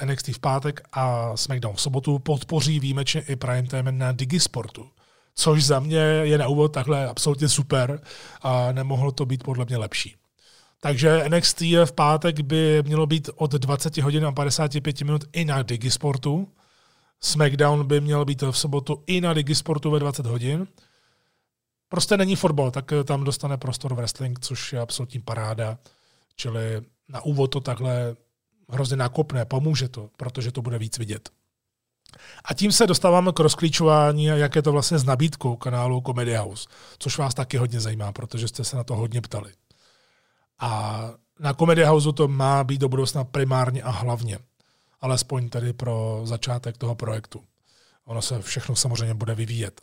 [0.00, 4.88] eh, NXT v pátek a SmackDown v sobotu, podpoří výjimečně i prime time na Digisportu.
[5.34, 8.00] Což za mě je na úvod takhle absolutně super
[8.42, 10.16] a nemohlo to být podle mě lepší.
[10.80, 15.62] Takže NXT v pátek by mělo být od 20 hodin a 55 minut i na
[15.62, 16.48] Digisportu.
[17.20, 20.66] SmackDown by měl být v sobotu i na Digisportu ve 20 hodin
[21.94, 25.78] prostě není fotbal, tak eh, tam dostane prostor wrestling, což je absolutní paráda.
[26.36, 28.16] Čili na úvod to takhle
[28.68, 31.30] hrozně nakopne, pomůže to, protože to bude víc vidět.
[32.44, 36.68] A tím se dostáváme k rozklíčování, jak je to vlastně s nabídkou kanálu Comedy House,
[36.98, 39.52] což vás taky hodně zajímá, protože jste se na to hodně ptali.
[40.58, 44.38] A na Comedy Houseu to má být do budoucna primárně a hlavně,
[45.00, 47.44] alespoň tedy pro začátek toho projektu.
[48.04, 49.80] Ono se všechno samozřejmě bude vyvíjet.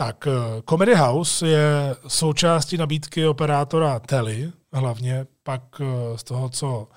[0.00, 4.34] Tak eh, Comedy House je součástí nabídky operátora Tele,
[4.72, 6.88] hlavně pak eh, z toho, co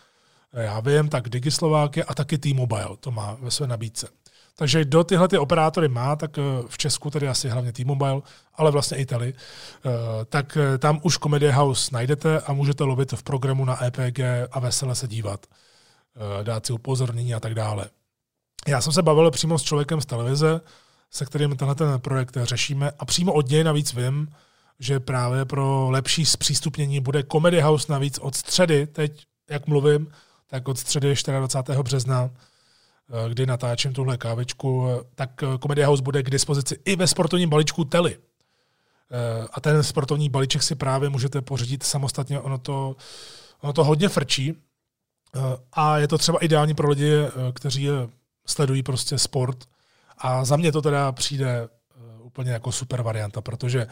[0.53, 4.07] já vím, tak Digislováky a taky T-Mobile to má ve své nabídce.
[4.55, 8.21] Takže do tyhle ty operátory má, tak eh, v Česku tedy asi hlavně T-Mobile,
[8.55, 9.33] ale vlastně i Tele,
[10.29, 14.19] tak tam už Comedy House najdete a můžete lovit v programu na EPG
[14.51, 15.45] a vesele se dívat,
[16.43, 17.89] dát si upozornění a tak dále.
[18.67, 20.61] Já jsem se bavil přímo s člověkem z televize,
[21.12, 24.28] se kterým tenhle ten projekt řešíme a přímo od něj navíc vím,
[24.80, 30.12] že právě pro lepší zpřístupnění bude Comedy House navíc od středy, teď jak mluvím,
[30.47, 31.84] tak od středy 24.
[31.84, 37.08] března, eh, kdy natáčím tuhle kávečku, tak eh, Comedy House bude k dispozici i ve
[37.08, 38.17] sportovním balíčku Teli.
[38.17, 42.95] Eh, a ten sportovní balíček si právě můžete pořídit samostatně, ono to,
[43.62, 44.54] ono to hodně frčí.
[45.74, 47.12] A je to třeba ideální pro lidi,
[47.54, 47.88] kteří
[48.45, 49.65] sledují prostě sport,
[50.17, 51.67] a za mě to teda přijde eh,
[52.21, 53.88] úplně jako super varianta, protože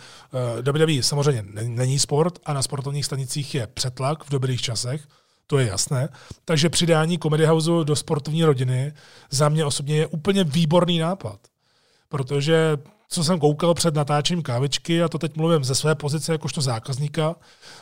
[0.65, 5.08] uh, WWE samozřejmě není sport a na sportovních stanicích je přetlak v dobrých časech,
[5.47, 6.10] to je jasné.
[6.45, 8.93] Takže přidání Comedy Houseu do sportovní rodiny
[9.29, 11.39] za mě osobně je úplně výborný nápad.
[12.10, 12.77] Protože
[13.09, 17.35] co jsem koukal před natáčením kávičky, a to teď mluvím ze své pozice jakožto zákazníka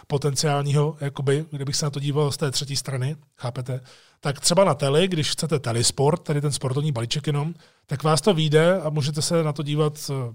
[0.07, 3.81] potenciálního, jakoby, kdybych se na to díval z té třetí strany, chápete,
[4.19, 7.53] tak třeba na tele, když chcete telesport, tady ten sportovní balíček jenom,
[7.85, 10.33] tak vás to vyjde a můžete se na to dívat eh,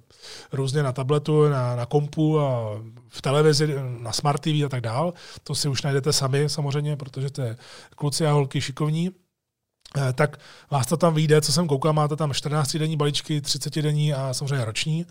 [0.52, 5.14] různě na tabletu, na, na kompu a v televizi, na smart TV a tak dál.
[5.42, 7.56] To si už najdete sami samozřejmě, protože to je
[7.96, 9.10] kluci a holky šikovní.
[9.96, 13.82] Eh, tak vás to tam vyjde, co jsem koukal, máte tam 14 denní balíčky, 30
[13.82, 15.06] denní a samozřejmě roční,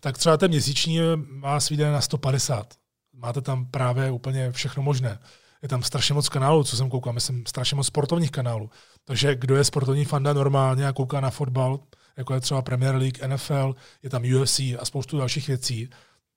[0.00, 1.00] tak třeba ten měsíční
[1.40, 2.74] vás vyjde na 150.
[3.12, 5.18] Máte tam právě úplně všechno možné.
[5.62, 8.70] Je tam strašně moc kanálů, co jsem koukal, myslím strašně moc sportovních kanálů.
[9.04, 11.80] Takže kdo je sportovní fanda normálně a kouká na fotbal,
[12.16, 15.88] jako je třeba Premier League, NFL, je tam UFC a spoustu dalších věcí,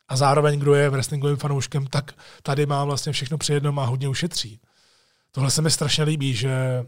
[0.09, 2.11] a zároveň kdo je wrestlingovým fanouškem, tak
[2.43, 4.59] tady má vlastně všechno při jednom a hodně ušetří.
[5.31, 6.85] Tohle se mi strašně líbí, že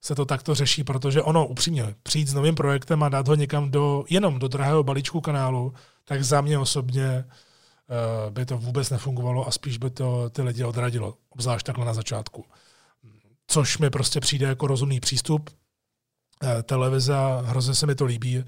[0.00, 3.70] se to takto řeší, protože ono upřímně přijít s novým projektem a dát ho někam
[3.70, 9.48] do, jenom do drahého balíčku kanálu, tak za mě osobně uh, by to vůbec nefungovalo
[9.48, 12.44] a spíš by to ty lidi odradilo, obzvlášť takhle na začátku.
[13.46, 15.50] Což mi prostě přijde jako rozumný přístup.
[16.42, 18.44] Uh, televize, hrozně se mi to líbí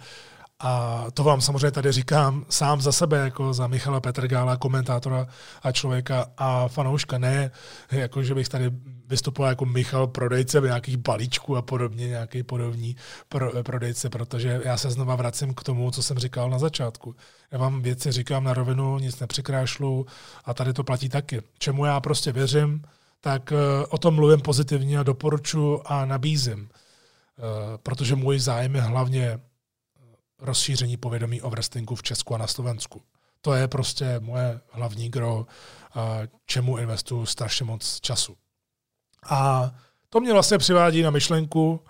[0.63, 5.27] a to vám samozřejmě tady říkám sám za sebe, jako za Michala Petrgála, komentátora
[5.63, 7.19] a člověka a fanouška.
[7.19, 7.51] Ne,
[7.91, 8.71] jako že bych tady
[9.07, 12.97] vystupoval jako Michal prodejce nějakých balíčků a podobně, nějaký podobný
[13.29, 17.17] pro, prodejce, protože já se znova vracím k tomu, co jsem říkal na začátku.
[17.51, 20.07] Já vám věci říkám na rovinu, nic nepřikrášlu
[20.45, 21.43] a tady to platí taky.
[21.59, 22.83] Čemu já prostě věřím,
[23.21, 26.69] tak eh, o tom mluvím pozitivně a doporučuji a nabízím.
[27.83, 29.41] protože můj zájem je hlavně
[30.43, 33.03] rozšíření povědomí o wrestlingu v Česku a na Slovensku.
[33.41, 35.47] To je prostě moje hlavní gro,
[36.47, 38.37] čemu investuju strašně moc času.
[39.31, 39.71] A
[40.09, 41.81] to mě vlastně přivádí na myšlenku,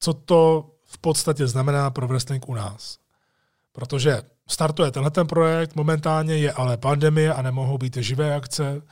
[0.00, 2.98] co to v podstatě znamená pro wrestling u nás.
[3.72, 8.82] Protože startuje tenhle ten projekt, momentálně je ale pandemie a nemohou být živé akce,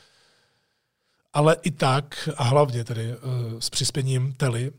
[1.33, 4.73] ale i tak, a hlavně tedy uh, s přispěním Tely,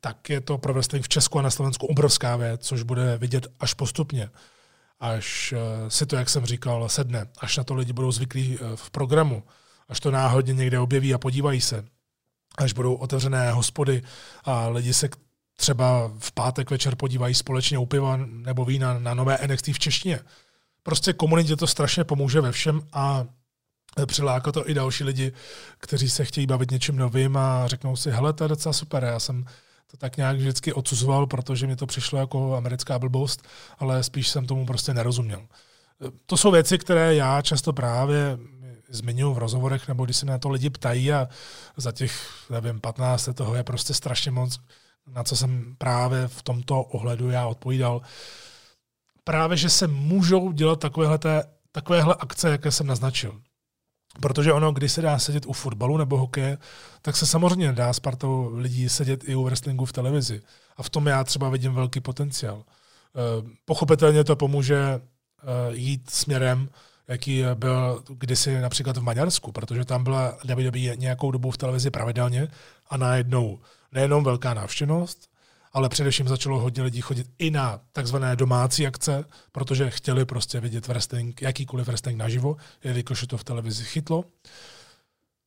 [0.00, 3.46] tak je to pro wrestling v Česku a na Slovensku obrovská věc, což bude vidět
[3.60, 4.30] až postupně.
[5.00, 8.76] Až uh, si to, jak jsem říkal, sedne, až na to lidi budou zvyklí uh,
[8.76, 9.42] v programu,
[9.88, 11.84] až to náhodně někde objeví a podívají se,
[12.58, 14.02] až budou otevřené hospody
[14.44, 15.08] a lidi se
[15.56, 20.20] třeba v pátek večer podívají společně u piva nebo vína na nové NXT v češtině.
[20.82, 23.26] Prostě komunitě to strašně pomůže ve všem a
[24.06, 25.32] přiláká to i další lidi,
[25.78, 29.18] kteří se chtějí bavit něčím novým a řeknou si, hele, to je docela super, já
[29.18, 29.44] jsem
[29.90, 33.42] to tak nějak vždycky odsuzoval, protože mi to přišlo jako americká blbost,
[33.78, 35.46] ale spíš jsem tomu prostě nerozuměl.
[36.26, 38.38] To jsou věci, které já často právě
[38.88, 41.28] zmiňuji v rozhovorech, nebo když se na to lidi ptají a
[41.76, 44.58] za těch, nevím, 15 toho je prostě strašně moc,
[45.06, 48.02] na co jsem právě v tomto ohledu já odpovídal.
[49.24, 51.18] Právě, že se můžou dělat takovéhle,
[51.72, 53.40] takovéhle akce, jaké jsem naznačil.
[54.20, 56.58] Protože ono, když se dá sedět u fotbalu nebo hokeje,
[57.02, 60.42] tak se samozřejmě dá s partou lidí sedět i u wrestlingu v televizi.
[60.76, 62.64] A v tom já třeba vidím velký potenciál.
[62.66, 65.00] Eh, pochopitelně to pomůže eh,
[65.72, 66.68] jít směrem,
[67.08, 72.48] jaký byl kdysi například v Maďarsku, protože tam byla WWE nějakou dobu v televizi pravidelně
[72.90, 73.58] a najednou
[73.92, 75.28] nejenom velká návštěvnost,
[75.76, 80.88] ale především začalo hodně lidí chodit i na takzvané domácí akce, protože chtěli prostě vidět
[80.88, 84.24] wrestling, jakýkoliv wrestling naživo, jelikož to v televizi chytlo.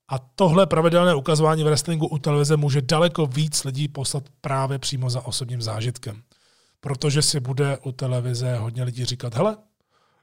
[0.09, 5.25] A tohle pravidelné ukazování wrestlingu u televize může daleko víc lidí poslat právě přímo za
[5.25, 6.21] osobním zážitkem.
[6.79, 9.57] Protože si bude u televize hodně lidí říkat, hele,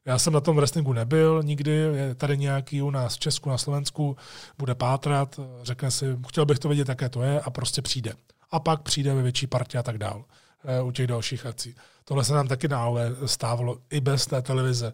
[0.05, 3.59] já jsem na tom wrestlingu nebyl nikdy, je tady nějaký u nás v Česku, na
[3.59, 4.17] Slovensku,
[4.59, 8.13] bude pátrat, řekne si, chtěl bych to vidět, jaké to je a prostě přijde.
[8.51, 10.25] A pak přijde ve větší partě a tak dál
[10.65, 11.75] eh, u těch dalších akcí.
[12.05, 14.93] Tohle se nám taky dále stávalo i bez té televize,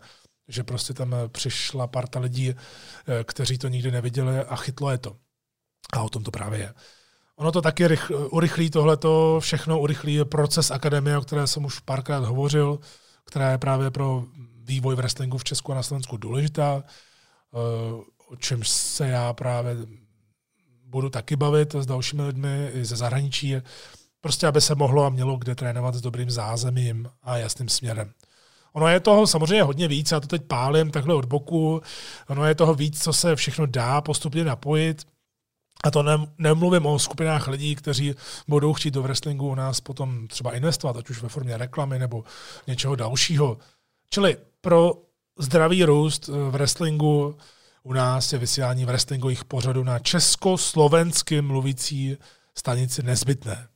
[0.49, 5.17] že prostě tam přišla parta lidí, eh, kteří to nikdy neviděli a chytlo je to.
[5.93, 6.75] A o tom to právě je.
[7.37, 7.99] Ono to taky
[8.31, 12.79] urychlí tohleto, všechno urychlí proces akademie, o které jsem už párkrát hovořil,
[13.25, 14.25] která je právě pro
[14.57, 17.59] vývoj v wrestlingu v Česku a na Slovensku důležitá, eh,
[18.29, 19.77] o čemž se já právě
[20.93, 23.57] budu taky bavit s dalšími lidmi ze zahraničí,
[24.21, 28.13] prostě aby se mohlo a mělo kde trénovat s dobrým zázemím a jasným směrem.
[28.73, 31.83] Ono je toho samozřejmě hodně víc, já to teď pálím takhle od boku,
[32.29, 35.07] ono je toho víc, co se všechno dá postupně napojit.
[35.85, 38.15] A to ne, nemluvím o skupinách lidí, kteří
[38.49, 42.25] budou chtít do wrestlingu u nás potom třeba investovat, ať už ve formě reklamy nebo
[42.67, 43.59] něčeho dalšího.
[44.11, 44.93] Čili pro
[45.39, 47.37] zdravý růst v wrestlingu
[47.83, 52.17] u nás je vysílání wrestlingových pořadů na česko-slovensky mluvící
[52.55, 53.69] stanici nezbytné.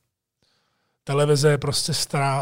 [1.03, 1.93] Televize je prostě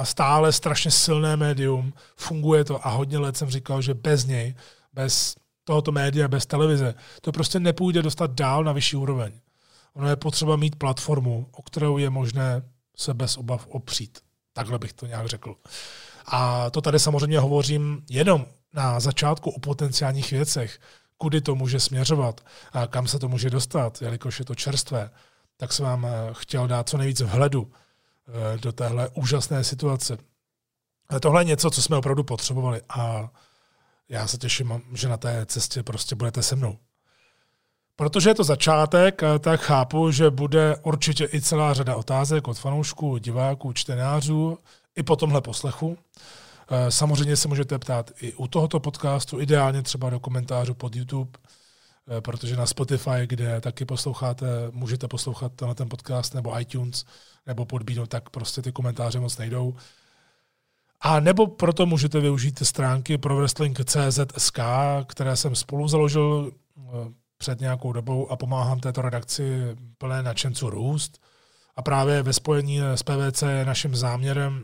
[0.03, 4.55] stále strašně silné médium, funguje to a hodně let jsem říkal, že bez něj,
[4.93, 9.31] bez tohoto média, bez televize, to prostě nepůjde dostat dál na vyšší úroveň.
[9.93, 12.61] Ono je potřeba mít platformu, o kterou je možné
[12.97, 14.19] se bez obav opřít.
[14.53, 15.55] Takhle bych to nějak řekl.
[16.25, 20.79] A to tady samozřejmě hovořím jenom na začátku o potenciálních věcech,
[21.25, 22.41] kudy to může směřovat
[22.73, 25.09] a kam se to může dostat, jelikož je to čerstvé,
[25.57, 30.17] tak jsem vám eh, chtěl dát co nejvíc vhledu eh, do téhle úžasné situace.
[31.09, 33.29] Ale tohle je něco, co jsme opravdu potřebovali a
[34.09, 36.77] já se těším, že na té cestě prostě budete se mnou.
[37.95, 42.59] Protože je to začátek, eh, tak chápu, že bude určitě i celá řada otázek od
[42.59, 44.59] fanoušků, diváků, čtenářů,
[44.95, 45.97] i po tomhle poslechu.
[46.69, 51.31] Eh, samozřejmě se můžete ptát i u tohoto podcastu, ideálně třeba do komentářů pod YouTube,
[52.17, 57.05] eh, protože na Spotify, kde taky posloucháte, můžete poslouchat tenhle ten podcast, nebo iTunes,
[57.47, 59.75] nebo Podbean, tak prostě ty komentáře moc nejdou.
[61.01, 64.59] A nebo proto můžete využít stránky pro wrestling.cz.sk,
[65.07, 66.81] které jsem spolu založil eh,
[67.37, 71.21] před nějakou dobou a pomáhám této redakci plné nadšenců růst.
[71.75, 74.63] A právě ve spojení s PVC je naším záměrem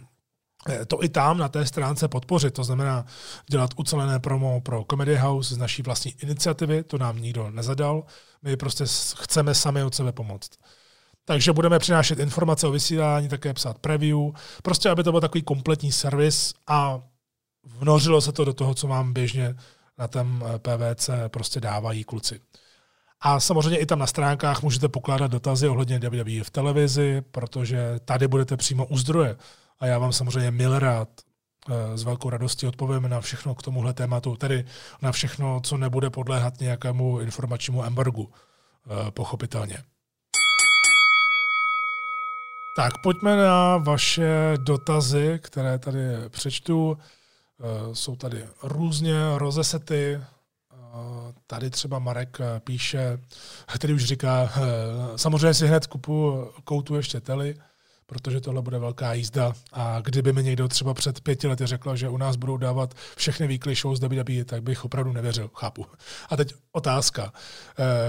[0.88, 2.53] to i tam na té stránce podpořit.
[2.53, 3.05] To znamená
[3.49, 8.03] dělat ucelené promo pro Comedy House z naší vlastní iniciativy, to nám nikdo nezadal.
[8.41, 8.84] My prostě
[9.16, 10.49] chceme sami od sebe pomoct.
[11.26, 14.20] Takže budeme přinášet informace o vysílání, také psát preview,
[14.64, 17.01] prostě aby to byl takový kompletní servis a
[17.64, 19.55] vnořilo se to do toho, co vám běžně
[19.97, 22.39] na tom eh, PVC prostě dávají kluci.
[23.22, 28.28] A samozřejmě i tam na stránkách můžete pokládat dotazy ohledně WWE v televizi, protože tady
[28.28, 29.38] budete přímo u zdroje.
[29.82, 31.09] A já vám samozřejmě mil rád
[31.69, 34.65] eh, s velkou radostí odpovíme na všechno k tomuhle tématu, tedy
[35.01, 38.32] na všechno, co nebude podléhat nějakému informačnímu embargu,
[38.86, 39.77] eh, pochopitelně.
[42.75, 46.97] Tak pojďme na vaše dotazy, které tady přečtu.
[47.59, 50.21] Eh, jsou tady různě rozesety.
[51.47, 53.19] Tady třeba Marek píše,
[53.73, 54.51] který už říká,
[55.15, 57.55] samozřejmě si hned kupu koutu ještě tely,
[58.12, 59.53] protože tohle bude velká jízda.
[59.74, 63.47] A kdyby mi někdo třeba před pěti lety řekl, že u nás budou dávat všechny
[63.47, 65.86] weekly show z WWE, tak bych opravdu nevěřil, chápu.
[66.30, 67.34] A teď otázka.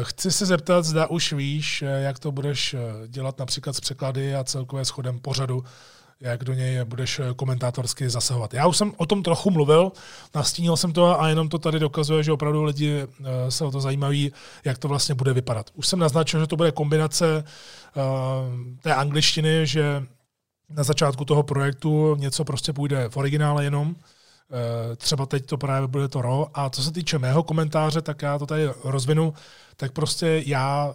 [0.02, 2.76] Chci se zeptat, zda už víš, jak to budeš
[3.06, 5.64] dělat například s překlady a celkové schodem pořadu
[6.22, 8.54] jak do něj budeš eh, komentátorsky zasahovat.
[8.54, 9.92] Já už jsem o tom trochu mluvil,
[10.34, 13.80] nastínil jsem to a jenom to tady dokazuje, že opravdu lidi eh, se o to
[13.80, 14.32] zajímaví,
[14.64, 15.70] jak to vlastně bude vypadat.
[15.74, 17.44] Už jsem naznačil, že to bude kombinace
[17.96, 18.02] uh,
[18.82, 20.02] té angličtiny, že
[20.68, 23.96] na začátku toho projektu něco prostě půjde v originále jenom,
[24.96, 26.46] třeba teď to právě bude to RO.
[26.54, 29.34] A co se týče mého komentáře, tak já to tady rozvinu,
[29.76, 30.94] tak prostě já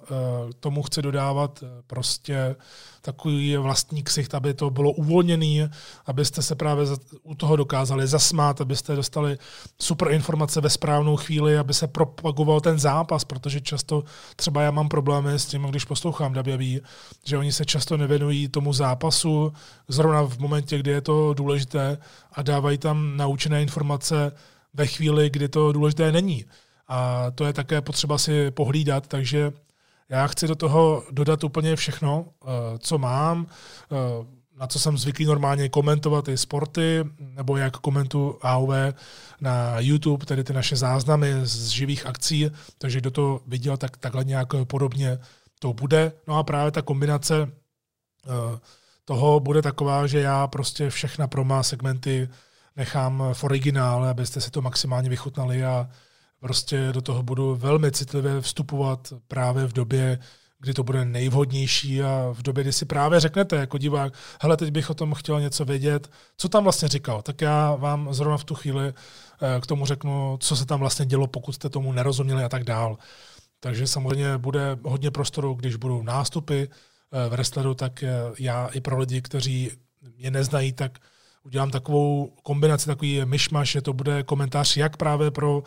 [0.60, 2.56] tomu chci dodávat prostě
[3.02, 5.70] takový vlastní ksicht, aby to bylo uvolněný,
[6.06, 6.86] abyste se právě
[7.24, 9.38] u toho dokázali zasmát, abyste dostali
[9.80, 14.04] super informace ve správnou chvíli, aby se propagoval ten zápas, protože často
[14.36, 16.80] třeba já mám problémy s tím, když poslouchám WWE,
[17.26, 19.54] že oni se často nevěnují tomu zápasu
[19.88, 21.98] zrovna v momentě, kdy je to důležité
[22.32, 24.32] a dávají tam naučené informace
[24.74, 26.46] ve chvíli, kdy to důležité není.
[26.88, 29.52] A to je také potřeba si pohlídat, takže
[30.10, 32.48] já chci do toho dodat úplně všechno, eh,
[32.80, 33.48] co mám,
[33.92, 38.94] eh, na co jsem zvyklý normálně komentovat i sporty, nebo jak komentu AOV
[39.42, 44.24] na YouTube, tedy ty naše záznamy z živých akcí, takže kdo to viděl, tak takhle
[44.24, 45.20] nějak podobně
[45.60, 46.12] to bude.
[46.28, 47.52] No a právě ta kombinace
[48.26, 48.60] eh,
[49.06, 52.30] toho bude taková, že já prostě všechna proma segmenty
[52.76, 55.90] nechám v originále, abyste si to maximálně vychutnali a
[56.40, 60.20] prostě do toho budu velmi citlivě vstupovat právě v době,
[60.60, 64.72] kdy to bude nejvhodnější a v době, kdy si právě řeknete jako divák, hele, teď
[64.72, 68.44] bych o tom chtěl něco vědět, co tam vlastně říkal, tak já vám zrovna v
[68.44, 72.44] tu chvíli eh, k tomu řeknu, co se tam vlastně dělo, pokud jste tomu nerozuměli
[72.44, 72.98] a tak dál.
[73.60, 76.68] Takže samozřejmě bude hodně prostoru, když budou nástupy eh,
[77.30, 78.10] v wrestleru, tak eh,
[78.40, 79.72] já i pro lidi, kteří
[80.18, 81.00] mě neznají, tak
[81.44, 85.64] udělám takovou kombinaci, takový myšmaš, že to bude komentář jak právě pro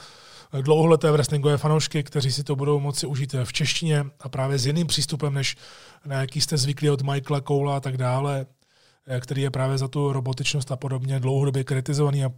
[0.62, 4.86] dlouholeté wrestlingové fanoušky, kteří si to budou moci užít v češtině a právě s jiným
[4.86, 5.57] přístupem, než
[6.05, 8.46] na jaký jste zvyklí od Michaela Koula a tak dále,
[9.20, 12.32] který je právě za tu robotičnost a podobně dlouhodobě kritizovaný a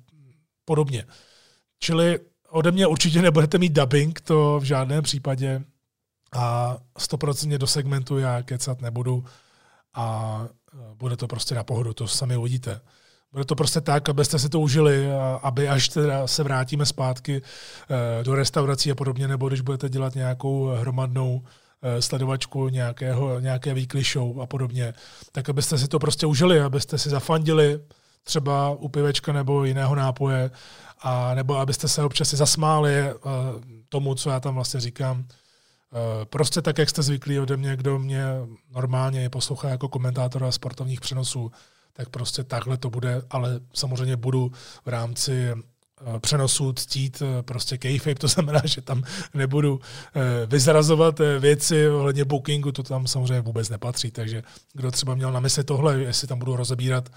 [0.64, 1.04] podobně.
[1.78, 5.64] Čili ode mě určitě nebudete mít dubbing, to v žádném případě
[6.32, 9.24] a 100% do segmentu já kecat nebudu
[9.94, 10.46] a
[10.94, 12.80] bude to prostě na pohodu, to sami uvidíte.
[13.32, 15.06] Bude to prostě tak, abyste si to užili,
[15.42, 20.14] aby až teda se vrátíme zpátky eh, do restaurací a podobně, nebo když budete dělat
[20.14, 21.42] nějakou hromadnou
[21.82, 24.94] eh, sledovačku nějakého, nějaké weekly show a podobně,
[25.32, 27.80] tak abyste si to prostě užili, abyste si zafandili
[28.24, 30.50] třeba u pivečka nebo jiného nápoje,
[31.02, 33.14] a nebo abyste se občas si zasmáli eh,
[33.88, 35.24] tomu, co já tam vlastně říkám.
[36.24, 38.24] Prostě tak, jak jste zvyklí ode mě, kdo mě
[38.70, 41.52] normálně poslouchá jako komentátora sportovních přenosů,
[41.92, 44.52] tak prostě takhle to bude, ale samozřejmě budu
[44.84, 49.02] v rámci eh, přenosu ctít eh, prostě kayfabe, to znamená, že tam
[49.34, 49.80] nebudu
[50.14, 55.40] eh, vyzrazovat věci ohledně bookingu, to tam samozřejmě vůbec nepatří, takže kdo třeba měl na
[55.40, 57.08] mysli tohle, jestli tam budu rozebírat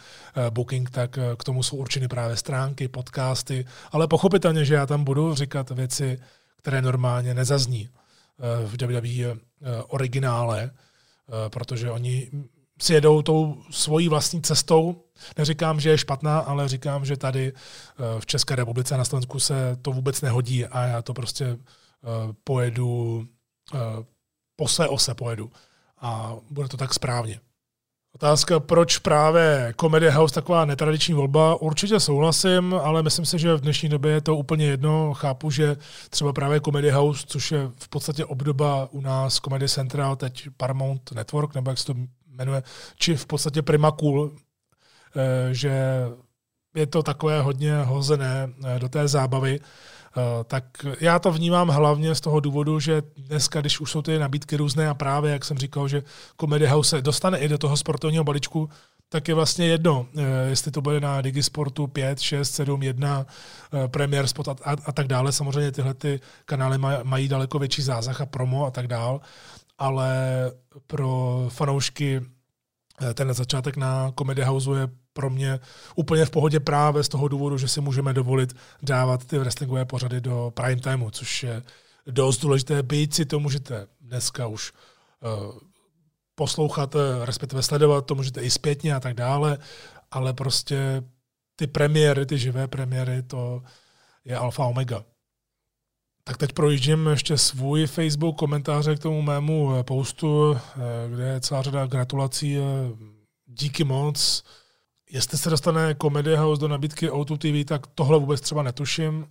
[0.50, 5.36] booking, tak k tomu jsou určeny právě stránky, podcasty, ale pochopitelně, že já tam budu
[5.36, 6.20] říkat věci,
[6.58, 7.90] které normálně nezazní
[8.66, 9.38] v WWE
[9.88, 10.72] originále,
[11.50, 12.32] protože oni
[12.82, 15.02] si jedou tou svojí vlastní cestou.
[15.38, 19.40] Neříkám, že je špatná, ale říkám, že tady eh, v České republice a na Slovensku
[19.40, 21.58] se to vůbec nehodí a já to prostě eh,
[22.44, 23.26] pojedu,
[23.74, 23.78] eh,
[24.56, 25.52] po své ose pojedu.
[26.02, 27.40] A bude to tak správně.
[28.16, 31.62] Otázka, proč právě Comedy House taková netradiční volba?
[31.62, 35.14] Určitě souhlasím, ale myslím si, že v dnešní době je to úplně jedno.
[35.14, 35.78] Chápu, že
[36.10, 41.12] třeba právě Comedy House, což je v podstatě obdoba u nás Comedy Central, teď Paramount
[41.12, 41.94] Network, nebo jak se to
[42.36, 42.64] jmenuje,
[42.96, 44.36] či v podstatě Primakul,
[45.16, 46.04] eh, že
[46.76, 50.64] je to takové hodně hozené eh, do té zábavy, eh, tak
[51.00, 54.90] já to vnímám hlavně z toho důvodu, že dneska, když už jsou ty nabídky různé
[54.90, 56.04] a právě, jak jsem říkal, že
[56.40, 58.70] Comedy House se dostane i do toho sportovního balíčku,
[59.10, 60.08] tak je vlastně jedno,
[60.50, 63.26] jestli to bude na Digisportu 5, 6, 7, 1,
[63.88, 65.32] Premier Spot a, a, a tak dále.
[65.32, 69.20] Samozřejmě tyhle ty kanály maj, mají daleko větší zázah a promo a tak dále,
[69.78, 70.52] ale
[70.88, 72.22] pro fanoušky
[73.02, 75.60] eh, ten začátek na Comedy House je pro mě
[75.96, 80.22] úplně v pohodě právě z toho důvodu, že si můžeme dovolit dávat ty wrestlingové pořady
[80.22, 81.62] do prime timeu, což je
[82.08, 82.84] dost důležité.
[82.84, 85.60] Být si to můžete dneska už uh,
[86.36, 89.58] poslouchat, eh, respektive sledovat, to můžete i zpětně a tak dále,
[90.12, 91.04] ale prostě
[91.56, 93.64] ty premiéry, ty živé premiéry, to
[94.26, 95.04] je alfa omega.
[96.28, 100.58] Tak teď projíždím ještě svůj Facebook komentáře k tomu mému eh, postu,
[101.10, 102.58] kde je celá řada gratulací.
[103.46, 104.44] Díky moc.
[105.12, 109.28] Jestli se dostane Comedy House do nabídky O2 TV, tak tohle vůbec třeba netuším.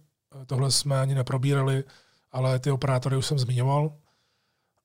[0.47, 1.85] Tohle jsme ani neprobírali,
[2.33, 3.93] ale ty operátory už jsem zmiňoval.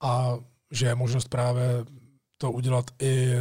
[0.02, 0.38] A
[0.72, 1.86] že je možnost právě
[2.38, 3.34] to udělat i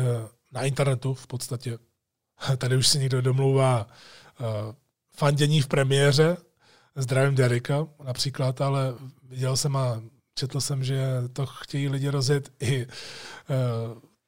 [0.53, 1.79] na internetu v podstatě.
[2.59, 3.87] Tady už si někdo domlouvá
[5.17, 6.37] fandění v premiéře,
[7.03, 10.03] zdravím Derika například, ale viděl jsem a
[10.35, 12.93] četl jsem, že to chtějí lidi rozjet i uh,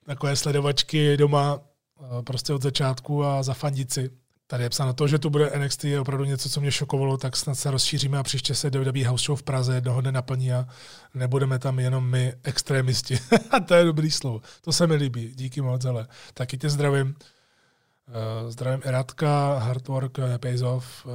[0.06, 4.10] takové sledovačky doma uh, prostě od začátku a zafandit si.
[4.46, 7.36] Tady je psáno to, že tu bude NXT je opravdu něco, co mě šokovalo, tak
[7.36, 10.68] snad se rozšíříme a příště se WWE House Show v Praze jednoho dne naplní a
[11.14, 13.18] nebudeme tam jenom my extrémisti.
[13.66, 14.40] to je dobrý slovo.
[14.60, 15.32] To se mi líbí.
[15.34, 17.06] Díky moc, ale taky tě zdravím.
[17.06, 21.06] Uh, zdravím Iratka, hard work uh, pays off.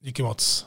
[0.00, 0.66] Díky moc.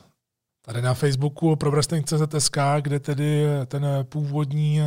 [0.62, 4.82] Tady na Facebooku pro wrestling.cz.sk, kde tedy ten původní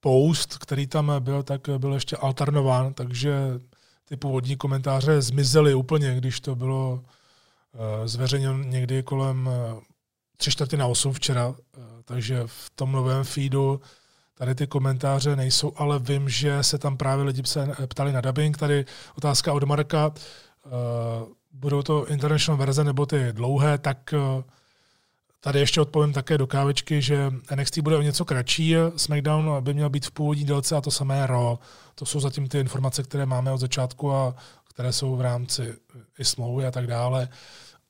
[0.00, 3.60] post, který tam byl, tak byl ještě alternován, takže
[4.04, 9.80] ty původní komentáře zmizely úplně, když to bylo uh, zveřejněno někdy kolem uh,
[10.36, 11.54] tři čtvrtě na osm včera, uh,
[12.04, 13.80] takže v tom novém feedu
[14.34, 17.42] tady ty komentáře nejsou, ale vím, že se tam právě lidi
[17.86, 18.56] ptali na dubbing.
[18.56, 18.84] Tady
[19.16, 20.12] otázka od Marka,
[21.54, 24.42] budou to international verze nebo ty dlouhé, tak uh,
[25.44, 29.90] Tady ještě odpovím také do kávečky, že NXT bude o něco kratší, SmackDown by měl
[29.90, 31.56] být v původní délce a to samé Raw.
[31.94, 34.34] To jsou zatím ty informace, které máme od začátku a
[34.68, 35.74] které jsou v rámci
[36.18, 37.28] i smlouvy a tak dále.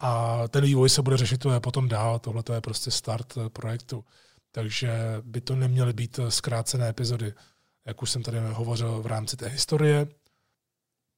[0.00, 2.18] A ten vývoj se bude řešit to je potom dál.
[2.18, 4.04] Tohle to je prostě start projektu.
[4.52, 4.92] Takže
[5.22, 7.32] by to neměly být zkrácené epizody,
[7.86, 10.06] jak už jsem tady hovořil v rámci té historie.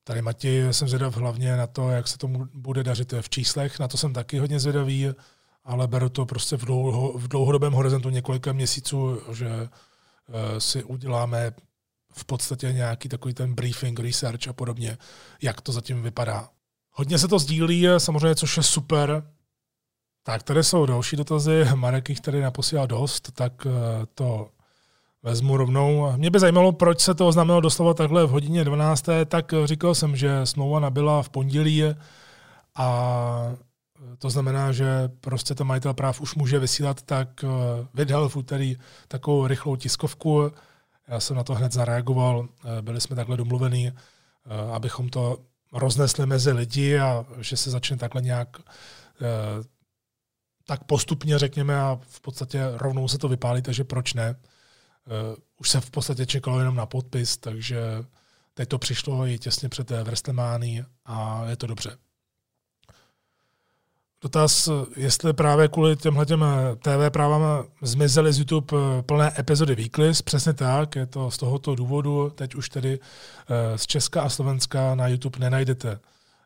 [0.07, 3.79] Tady Matěj jsem zvědav hlavně na to, jak se tomu bude dařit v číslech.
[3.79, 5.15] Na to jsem taky hodně zvědavý
[5.67, 9.69] ale beru to prostě v, dlouho, v dlouhodobém horizontu několika měsíců, že uh,
[10.59, 11.53] si uděláme
[12.13, 14.99] v podstatě nějaký takový ten briefing, research a podobně,
[15.43, 16.49] jak to zatím vypadá.
[16.93, 19.31] Hodně se to sdílí, samozřejmě, což je super.
[20.23, 21.65] Tak tady jsou další dotazy.
[21.75, 23.73] Marek jich tady naposílá dost, tak uh,
[24.15, 24.51] to
[25.23, 26.13] vezmu rovnou.
[26.17, 29.05] Mě by zajímalo, proč se to oznámilo doslova takhle v hodině 12.
[29.27, 31.85] Tak říkal jsem, že smlouva nabyla v pondělí
[32.77, 33.57] a
[34.19, 37.49] to znamená, že prostě to majitel práv už může vysílat, tak eh,
[37.95, 38.77] vydal v úterý
[39.09, 40.53] takovou rychlou tiskovku.
[41.09, 42.49] Já jsem na to hned zareagoval,
[42.79, 43.93] eh, byli jsme takhle domluvení, eh,
[44.73, 45.39] abychom to
[45.73, 48.57] roznesli mezi lidi a že se začne takhle nějak
[50.67, 54.37] tak postupně, řekněme, a v podstatě rovnou se to vypálí, takže proč ne?
[55.59, 57.81] Už se v podstatě čekalo jenom na podpis, takže
[58.55, 61.99] teď to přišlo i těsně před Vrstemány a je to dobře
[64.27, 66.45] dotaz, jestli právě kvůli těmhle těm
[66.79, 70.23] TV právám zmizely z YouTube eh, plné epizody Weeklies.
[70.23, 72.31] Přesně tak, je to z tohoto důvodu.
[72.35, 76.01] Teď už tedy eh, z Česka a Slovenska na YouTube nenajdete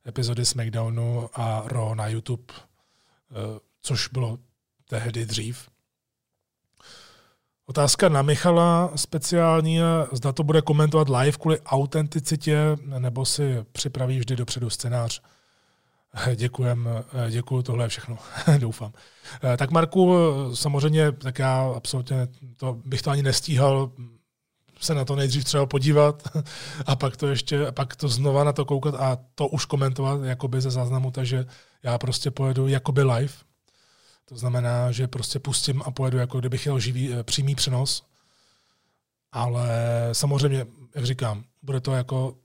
[0.07, 4.39] epizody SmackDownu a Raw na YouTube, eh, což bylo
[4.89, 5.69] tehdy dřív.
[7.71, 9.81] Otázka na Michala speciální,
[10.13, 15.23] zda to bude komentovat live kvůli autenticitě, nebo si připraví vždy dopředu scénář.
[16.37, 16.89] Děkujem,
[17.31, 18.19] děkuju, tohle je všechno,
[18.59, 18.93] doufám.
[19.57, 20.15] Tak Marku,
[20.55, 23.91] samozřejmě, tak já absolutně to, bych to ani nestíhal
[24.81, 26.23] se na to nejdřív třeba podívat
[26.87, 30.61] a pak to ještě, pak to znova na to koukat a to už komentovat jakoby
[30.61, 31.47] ze záznamu, takže
[31.83, 33.50] já prostě pojedu jakoby live.
[34.31, 38.07] To znamená, že prostě pustím a pojedu, jako kdybych jel živý, eh, přímý přenos.
[39.33, 39.69] Ale
[40.13, 42.37] samozřejmě, jak říkám, bude to jako,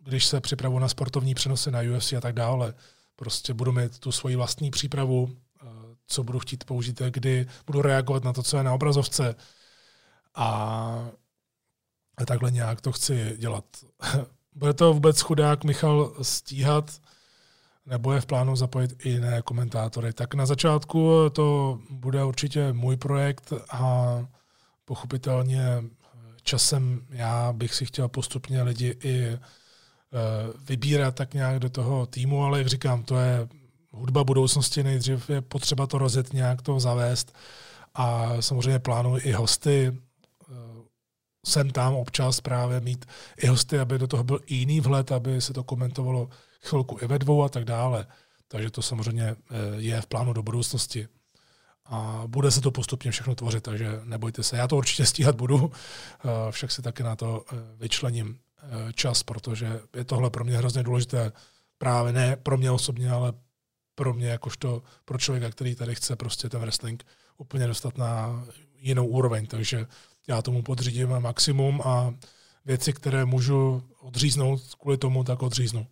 [0.00, 2.74] když se připravu na sportovní přenosy na UFC a tak dále,
[3.16, 5.66] prostě budu mít tu svoji vlastní přípravu, eh,
[6.06, 9.34] co budu chtít použít, kdy budu reagovat na to, co je na obrazovce
[10.34, 11.10] a
[12.26, 13.64] takhle nějak to chci dělat.
[14.54, 17.00] Bude to vůbec chudák Michal stíhat,
[17.88, 20.12] nebo je v plánu zapojit i jiné komentátory.
[20.12, 24.18] Tak na začátku to bude určitě můj projekt a
[24.84, 25.62] pochopitelně
[26.42, 29.38] časem já bych si chtěl postupně lidi i
[30.68, 33.48] vybírat tak nějak do toho týmu, ale jak říkám, to je
[33.90, 37.36] hudba budoucnosti, nejdřív je potřeba to rozjet, nějak to zavést
[37.94, 39.98] a samozřejmě plánuji i hosty,
[41.46, 45.52] sem tam občas právě mít i hosty, aby do toho byl jiný vhled, aby se
[45.52, 46.28] to komentovalo
[46.68, 48.06] chvilku i ve dvou a tak dále.
[48.48, 49.36] Takže to samozřejmě eh,
[49.76, 51.08] je v plánu do budoucnosti.
[51.84, 54.56] A bude se to postupně všechno tvořit, takže nebojte se.
[54.56, 58.38] Já to určitě stíhat budu, eh, však si taky na to eh, vyčlením
[58.94, 61.32] čas, protože je tohle pro mě hrozně důležité.
[61.78, 63.32] Právě ne pro mě osobně, ale
[63.94, 67.04] pro mě jakožto pro člověka, který tady chce prostě ten wrestling
[67.36, 68.42] úplně dostat na
[68.78, 69.46] jinou úroveň.
[69.46, 69.86] Takže
[70.28, 72.14] já tomu podřídím maximum a
[72.64, 75.86] věci, které můžu odříznout kvůli tomu, tak odříznu.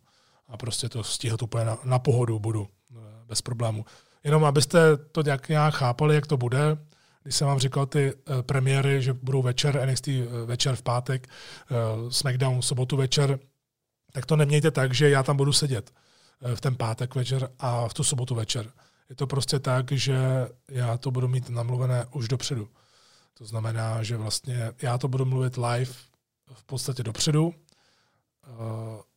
[0.48, 3.84] A prostě to stíhat úplně na, na pohodu budu, eh, bez problému.
[4.24, 6.78] Jenom abyste to nějak, nějak chápali, jak to bude,
[7.22, 11.28] když jsem vám říkal ty uh, premiéry, že budou večer, NXT eh, večer v pátek,
[12.08, 13.38] SmackDown sobotu večer,
[14.12, 15.90] tak to nemějte tak, že já tam budu sedět
[16.54, 18.72] v ten pátek večer a v tu sobotu večer.
[19.10, 20.18] Je to prostě tak, že
[20.68, 22.68] já to budu mít namluvené už dopředu.
[23.38, 25.92] To znamená, že vlastně já to budu mluvit live
[26.54, 27.54] v podstatě dopředu,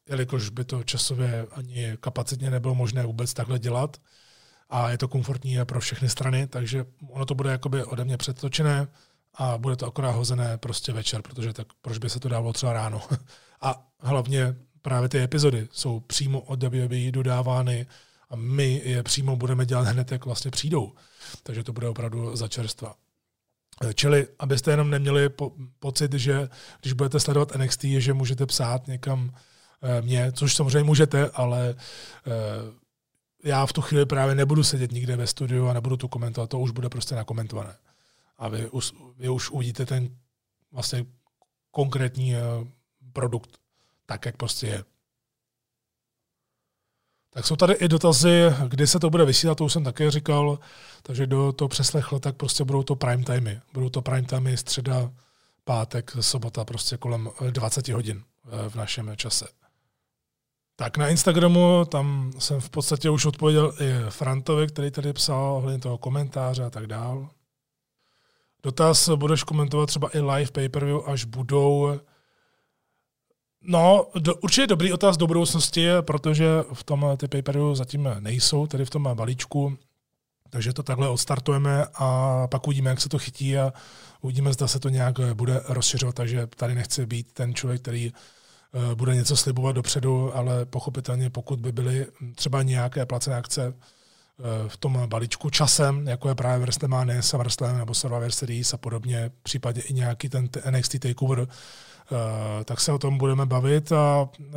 [0.10, 3.97] jelikož by to časově ani kapacitně nebylo možné vůbec takhle dělat
[4.70, 8.88] a je to komfortní pro všechny strany, takže ono to bude jakoby ode mě předtočené
[9.34, 12.74] a bude to akorát hozené prostě večer, protože tak proč by se to dávalo třeba
[12.74, 13.01] ráno.
[13.62, 17.86] a hlavně právě ty epizody jsou přímo od WWE dodávány
[18.30, 20.93] a my je přímo budeme dělat hned, jak vlastně přijdou.
[21.43, 22.95] Takže to bude opravdu za čerstva.
[23.95, 26.49] Čili abyste jenom neměli po, pocit, že
[26.82, 29.34] když budete sledovat NXT, že můžete psát někam
[30.02, 31.76] mě, což samozřejmě můžete, ale e,
[33.44, 36.60] já v tu chvíli právě nebudu sedět nikde ve studiu a nebudu tu komentovat, to
[36.60, 37.76] už bude prostě nakomentované.
[38.38, 40.10] A vy, už, vy už uvidíte ten
[40.72, 41.06] vlastně
[41.72, 42.42] konkrétní e,
[43.14, 43.50] produkt
[44.06, 44.84] tak, jak prostě je.
[47.34, 50.60] Tak jsou tady i dotazy, kdy se to bude vysílat, to už jsem také říkal,
[51.02, 53.60] takže do to přeslechl, tak prostě budou to prime timey.
[53.74, 55.12] Budou to prime timey středa,
[55.64, 59.59] pátek, sobota, prostě kolem 20 hodin eh, v našem čase.
[60.80, 65.80] Tak na Instagramu, tam jsem v podstatě už odpověděl i Frantovi, který tady psal ohledně
[65.80, 67.30] toho komentáře a tak dál.
[68.64, 72.00] Dotaz, budeš komentovat třeba i live pay-per-view, až budou
[73.62, 78.86] No, do, určitě dobrý otaz do budoucnosti, protože v tom ty paperu zatím nejsou, tedy
[78.86, 79.78] v tom balíčku,
[80.50, 83.74] takže to takhle odstartujeme a pak uvidíme, jak se to chytí a
[84.22, 88.20] uvidíme, zda se to nějak bude rozšiřovat, takže tady nechci být ten člověk, který eh,
[88.96, 94.78] bude něco slibovat dopředu, ale pochopitelně pokud by byly třeba nějaké placené akce eh, v
[94.78, 99.94] tom balíčku časem, jako je právě WrestleMania, SummerSlam nebo Survivor Series a podobně, případně i
[99.94, 101.48] nějaký ten NXT TakeOver,
[102.12, 104.54] Eh, tak se o tom budeme bavit a eh,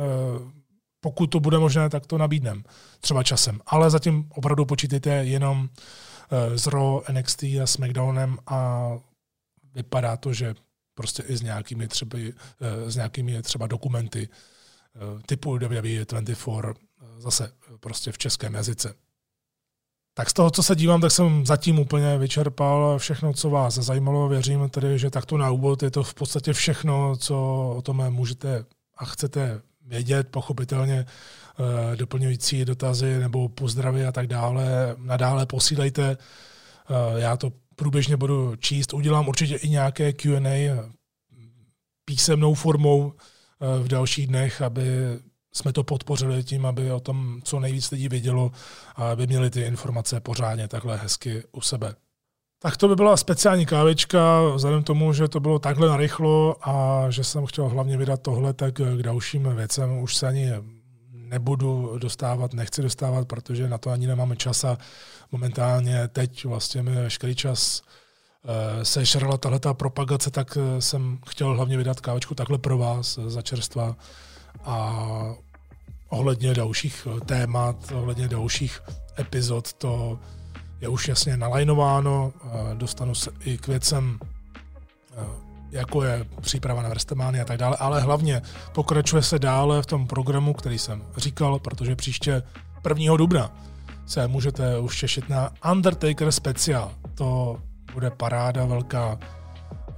[0.99, 2.63] pokud to bude možné, tak to nabídnem.
[2.99, 3.59] Třeba časem.
[3.65, 5.69] Ale zatím opravdu počítejte jenom
[6.31, 8.91] eh, s Raw, NXT a SmackDownem a
[9.75, 10.55] vypadá to, že
[10.93, 12.17] prostě i s nějakými třeba,
[12.87, 14.29] s nějakými třeba dokumenty
[15.25, 16.73] typu WWE24
[17.17, 18.93] zase prostě v českém jazyce.
[20.13, 24.29] Tak z toho, co se dívám, tak jsem zatím úplně vyčerpal všechno, co vás zajímalo.
[24.29, 27.35] Věřím tedy, že takto na úvod je to v podstatě všechno, co
[27.77, 28.65] o tom můžete
[28.97, 34.65] a chcete vědět, pochopitelně eh, doplňující dotazy nebo pozdravy a tak dále.
[34.97, 38.93] Nadále posílejte, eh, já to průběžně budu číst.
[38.93, 40.89] Udělám určitě i nějaké Q&A
[42.05, 44.83] písemnou formou eh, v dalších dnech, aby
[45.53, 48.51] jsme to podpořili tím, aby o tom co nejvíc lidí vědělo
[48.95, 51.95] a aby měli ty informace pořádně takhle hezky u sebe.
[52.61, 57.05] Tak to by byla speciální kávička, vzhledem k tomu, že to bylo takhle narychlo a
[57.09, 60.51] že jsem chtěl hlavně vydat tohle, tak k dalším věcem už se ani
[61.33, 64.77] nebudu dostávat, nechci dostávat, protože na to ani nemáme čas a
[65.31, 71.55] momentálně teď vlastně mi veškerý čas eh, se šerala tahle propagace, tak eh, jsem chtěl
[71.55, 73.95] hlavně vydat kávičku takhle pro vás za čerstva
[74.63, 74.77] a
[76.09, 78.81] ohledně dalších eh, témat, ohledně dalších
[79.19, 80.19] epizod, to
[80.81, 82.33] je už jasně nalajnováno.
[82.73, 84.19] Dostanu se i k věcem,
[85.17, 89.85] eh, jako je příprava na Vrstemány a tak dále, ale hlavně pokračuje se dále v
[89.85, 92.43] tom programu, který jsem říkal, protože příště
[92.89, 93.17] 1.
[93.17, 93.51] dubna
[94.05, 96.91] se můžete už těšit na Undertaker speciál.
[97.15, 97.57] To
[97.93, 99.19] bude paráda velká.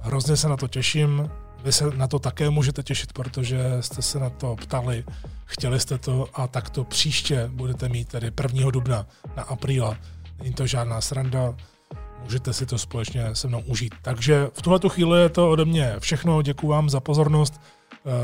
[0.00, 1.30] Hrozně se na to těším.
[1.64, 5.04] Vy se na to také můžete těšit, protože jste se na to ptali,
[5.44, 8.70] chtěli jste to a tak to příště budete mít tedy 1.
[8.70, 9.06] dubna
[9.36, 9.96] na apríla.
[10.42, 11.54] Není to žádná sranda,
[12.22, 13.94] můžete si to společně se mnou užít.
[14.02, 17.60] Takže v tuhle chvíli je to ode mě všechno, děkuji vám za pozornost.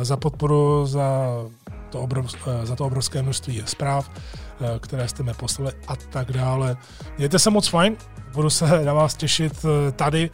[0.03, 1.29] za podporu, za
[1.91, 4.11] to, obrov, za to obrovské množství zpráv,
[4.81, 6.77] které jste mi poslali a tak dále.
[7.19, 7.97] Mějte se moc fajn,
[8.33, 9.67] budu se na vás těšit
[9.97, 10.31] tady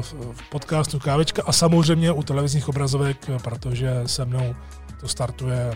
[0.00, 4.54] v podcastu Kávečka a samozřejmě u televizních obrazovek, protože se mnou
[5.00, 5.72] to startuje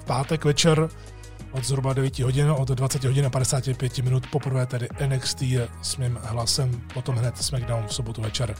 [0.00, 0.88] v pátek večer
[1.52, 5.42] od zhruba 9 hodin, od 20 hodin a 55 minut, poprvé tedy NXT
[5.82, 8.54] s mým hlasem, potom hned SmackDown v sobotu večer.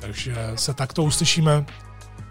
[0.00, 1.66] Takže se takto uslyšíme.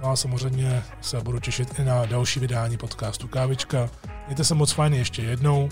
[0.02, 3.89] No a samozřejmě se budu těšit i na další vydání podcastu Kávička.
[4.28, 5.70] Mějte se moc fajn ještě jednou.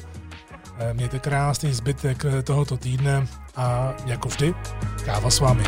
[0.80, 4.54] Eh, mějte krásný zbytek tohoto týdne a jako vždy,
[5.06, 5.64] káva s vámi.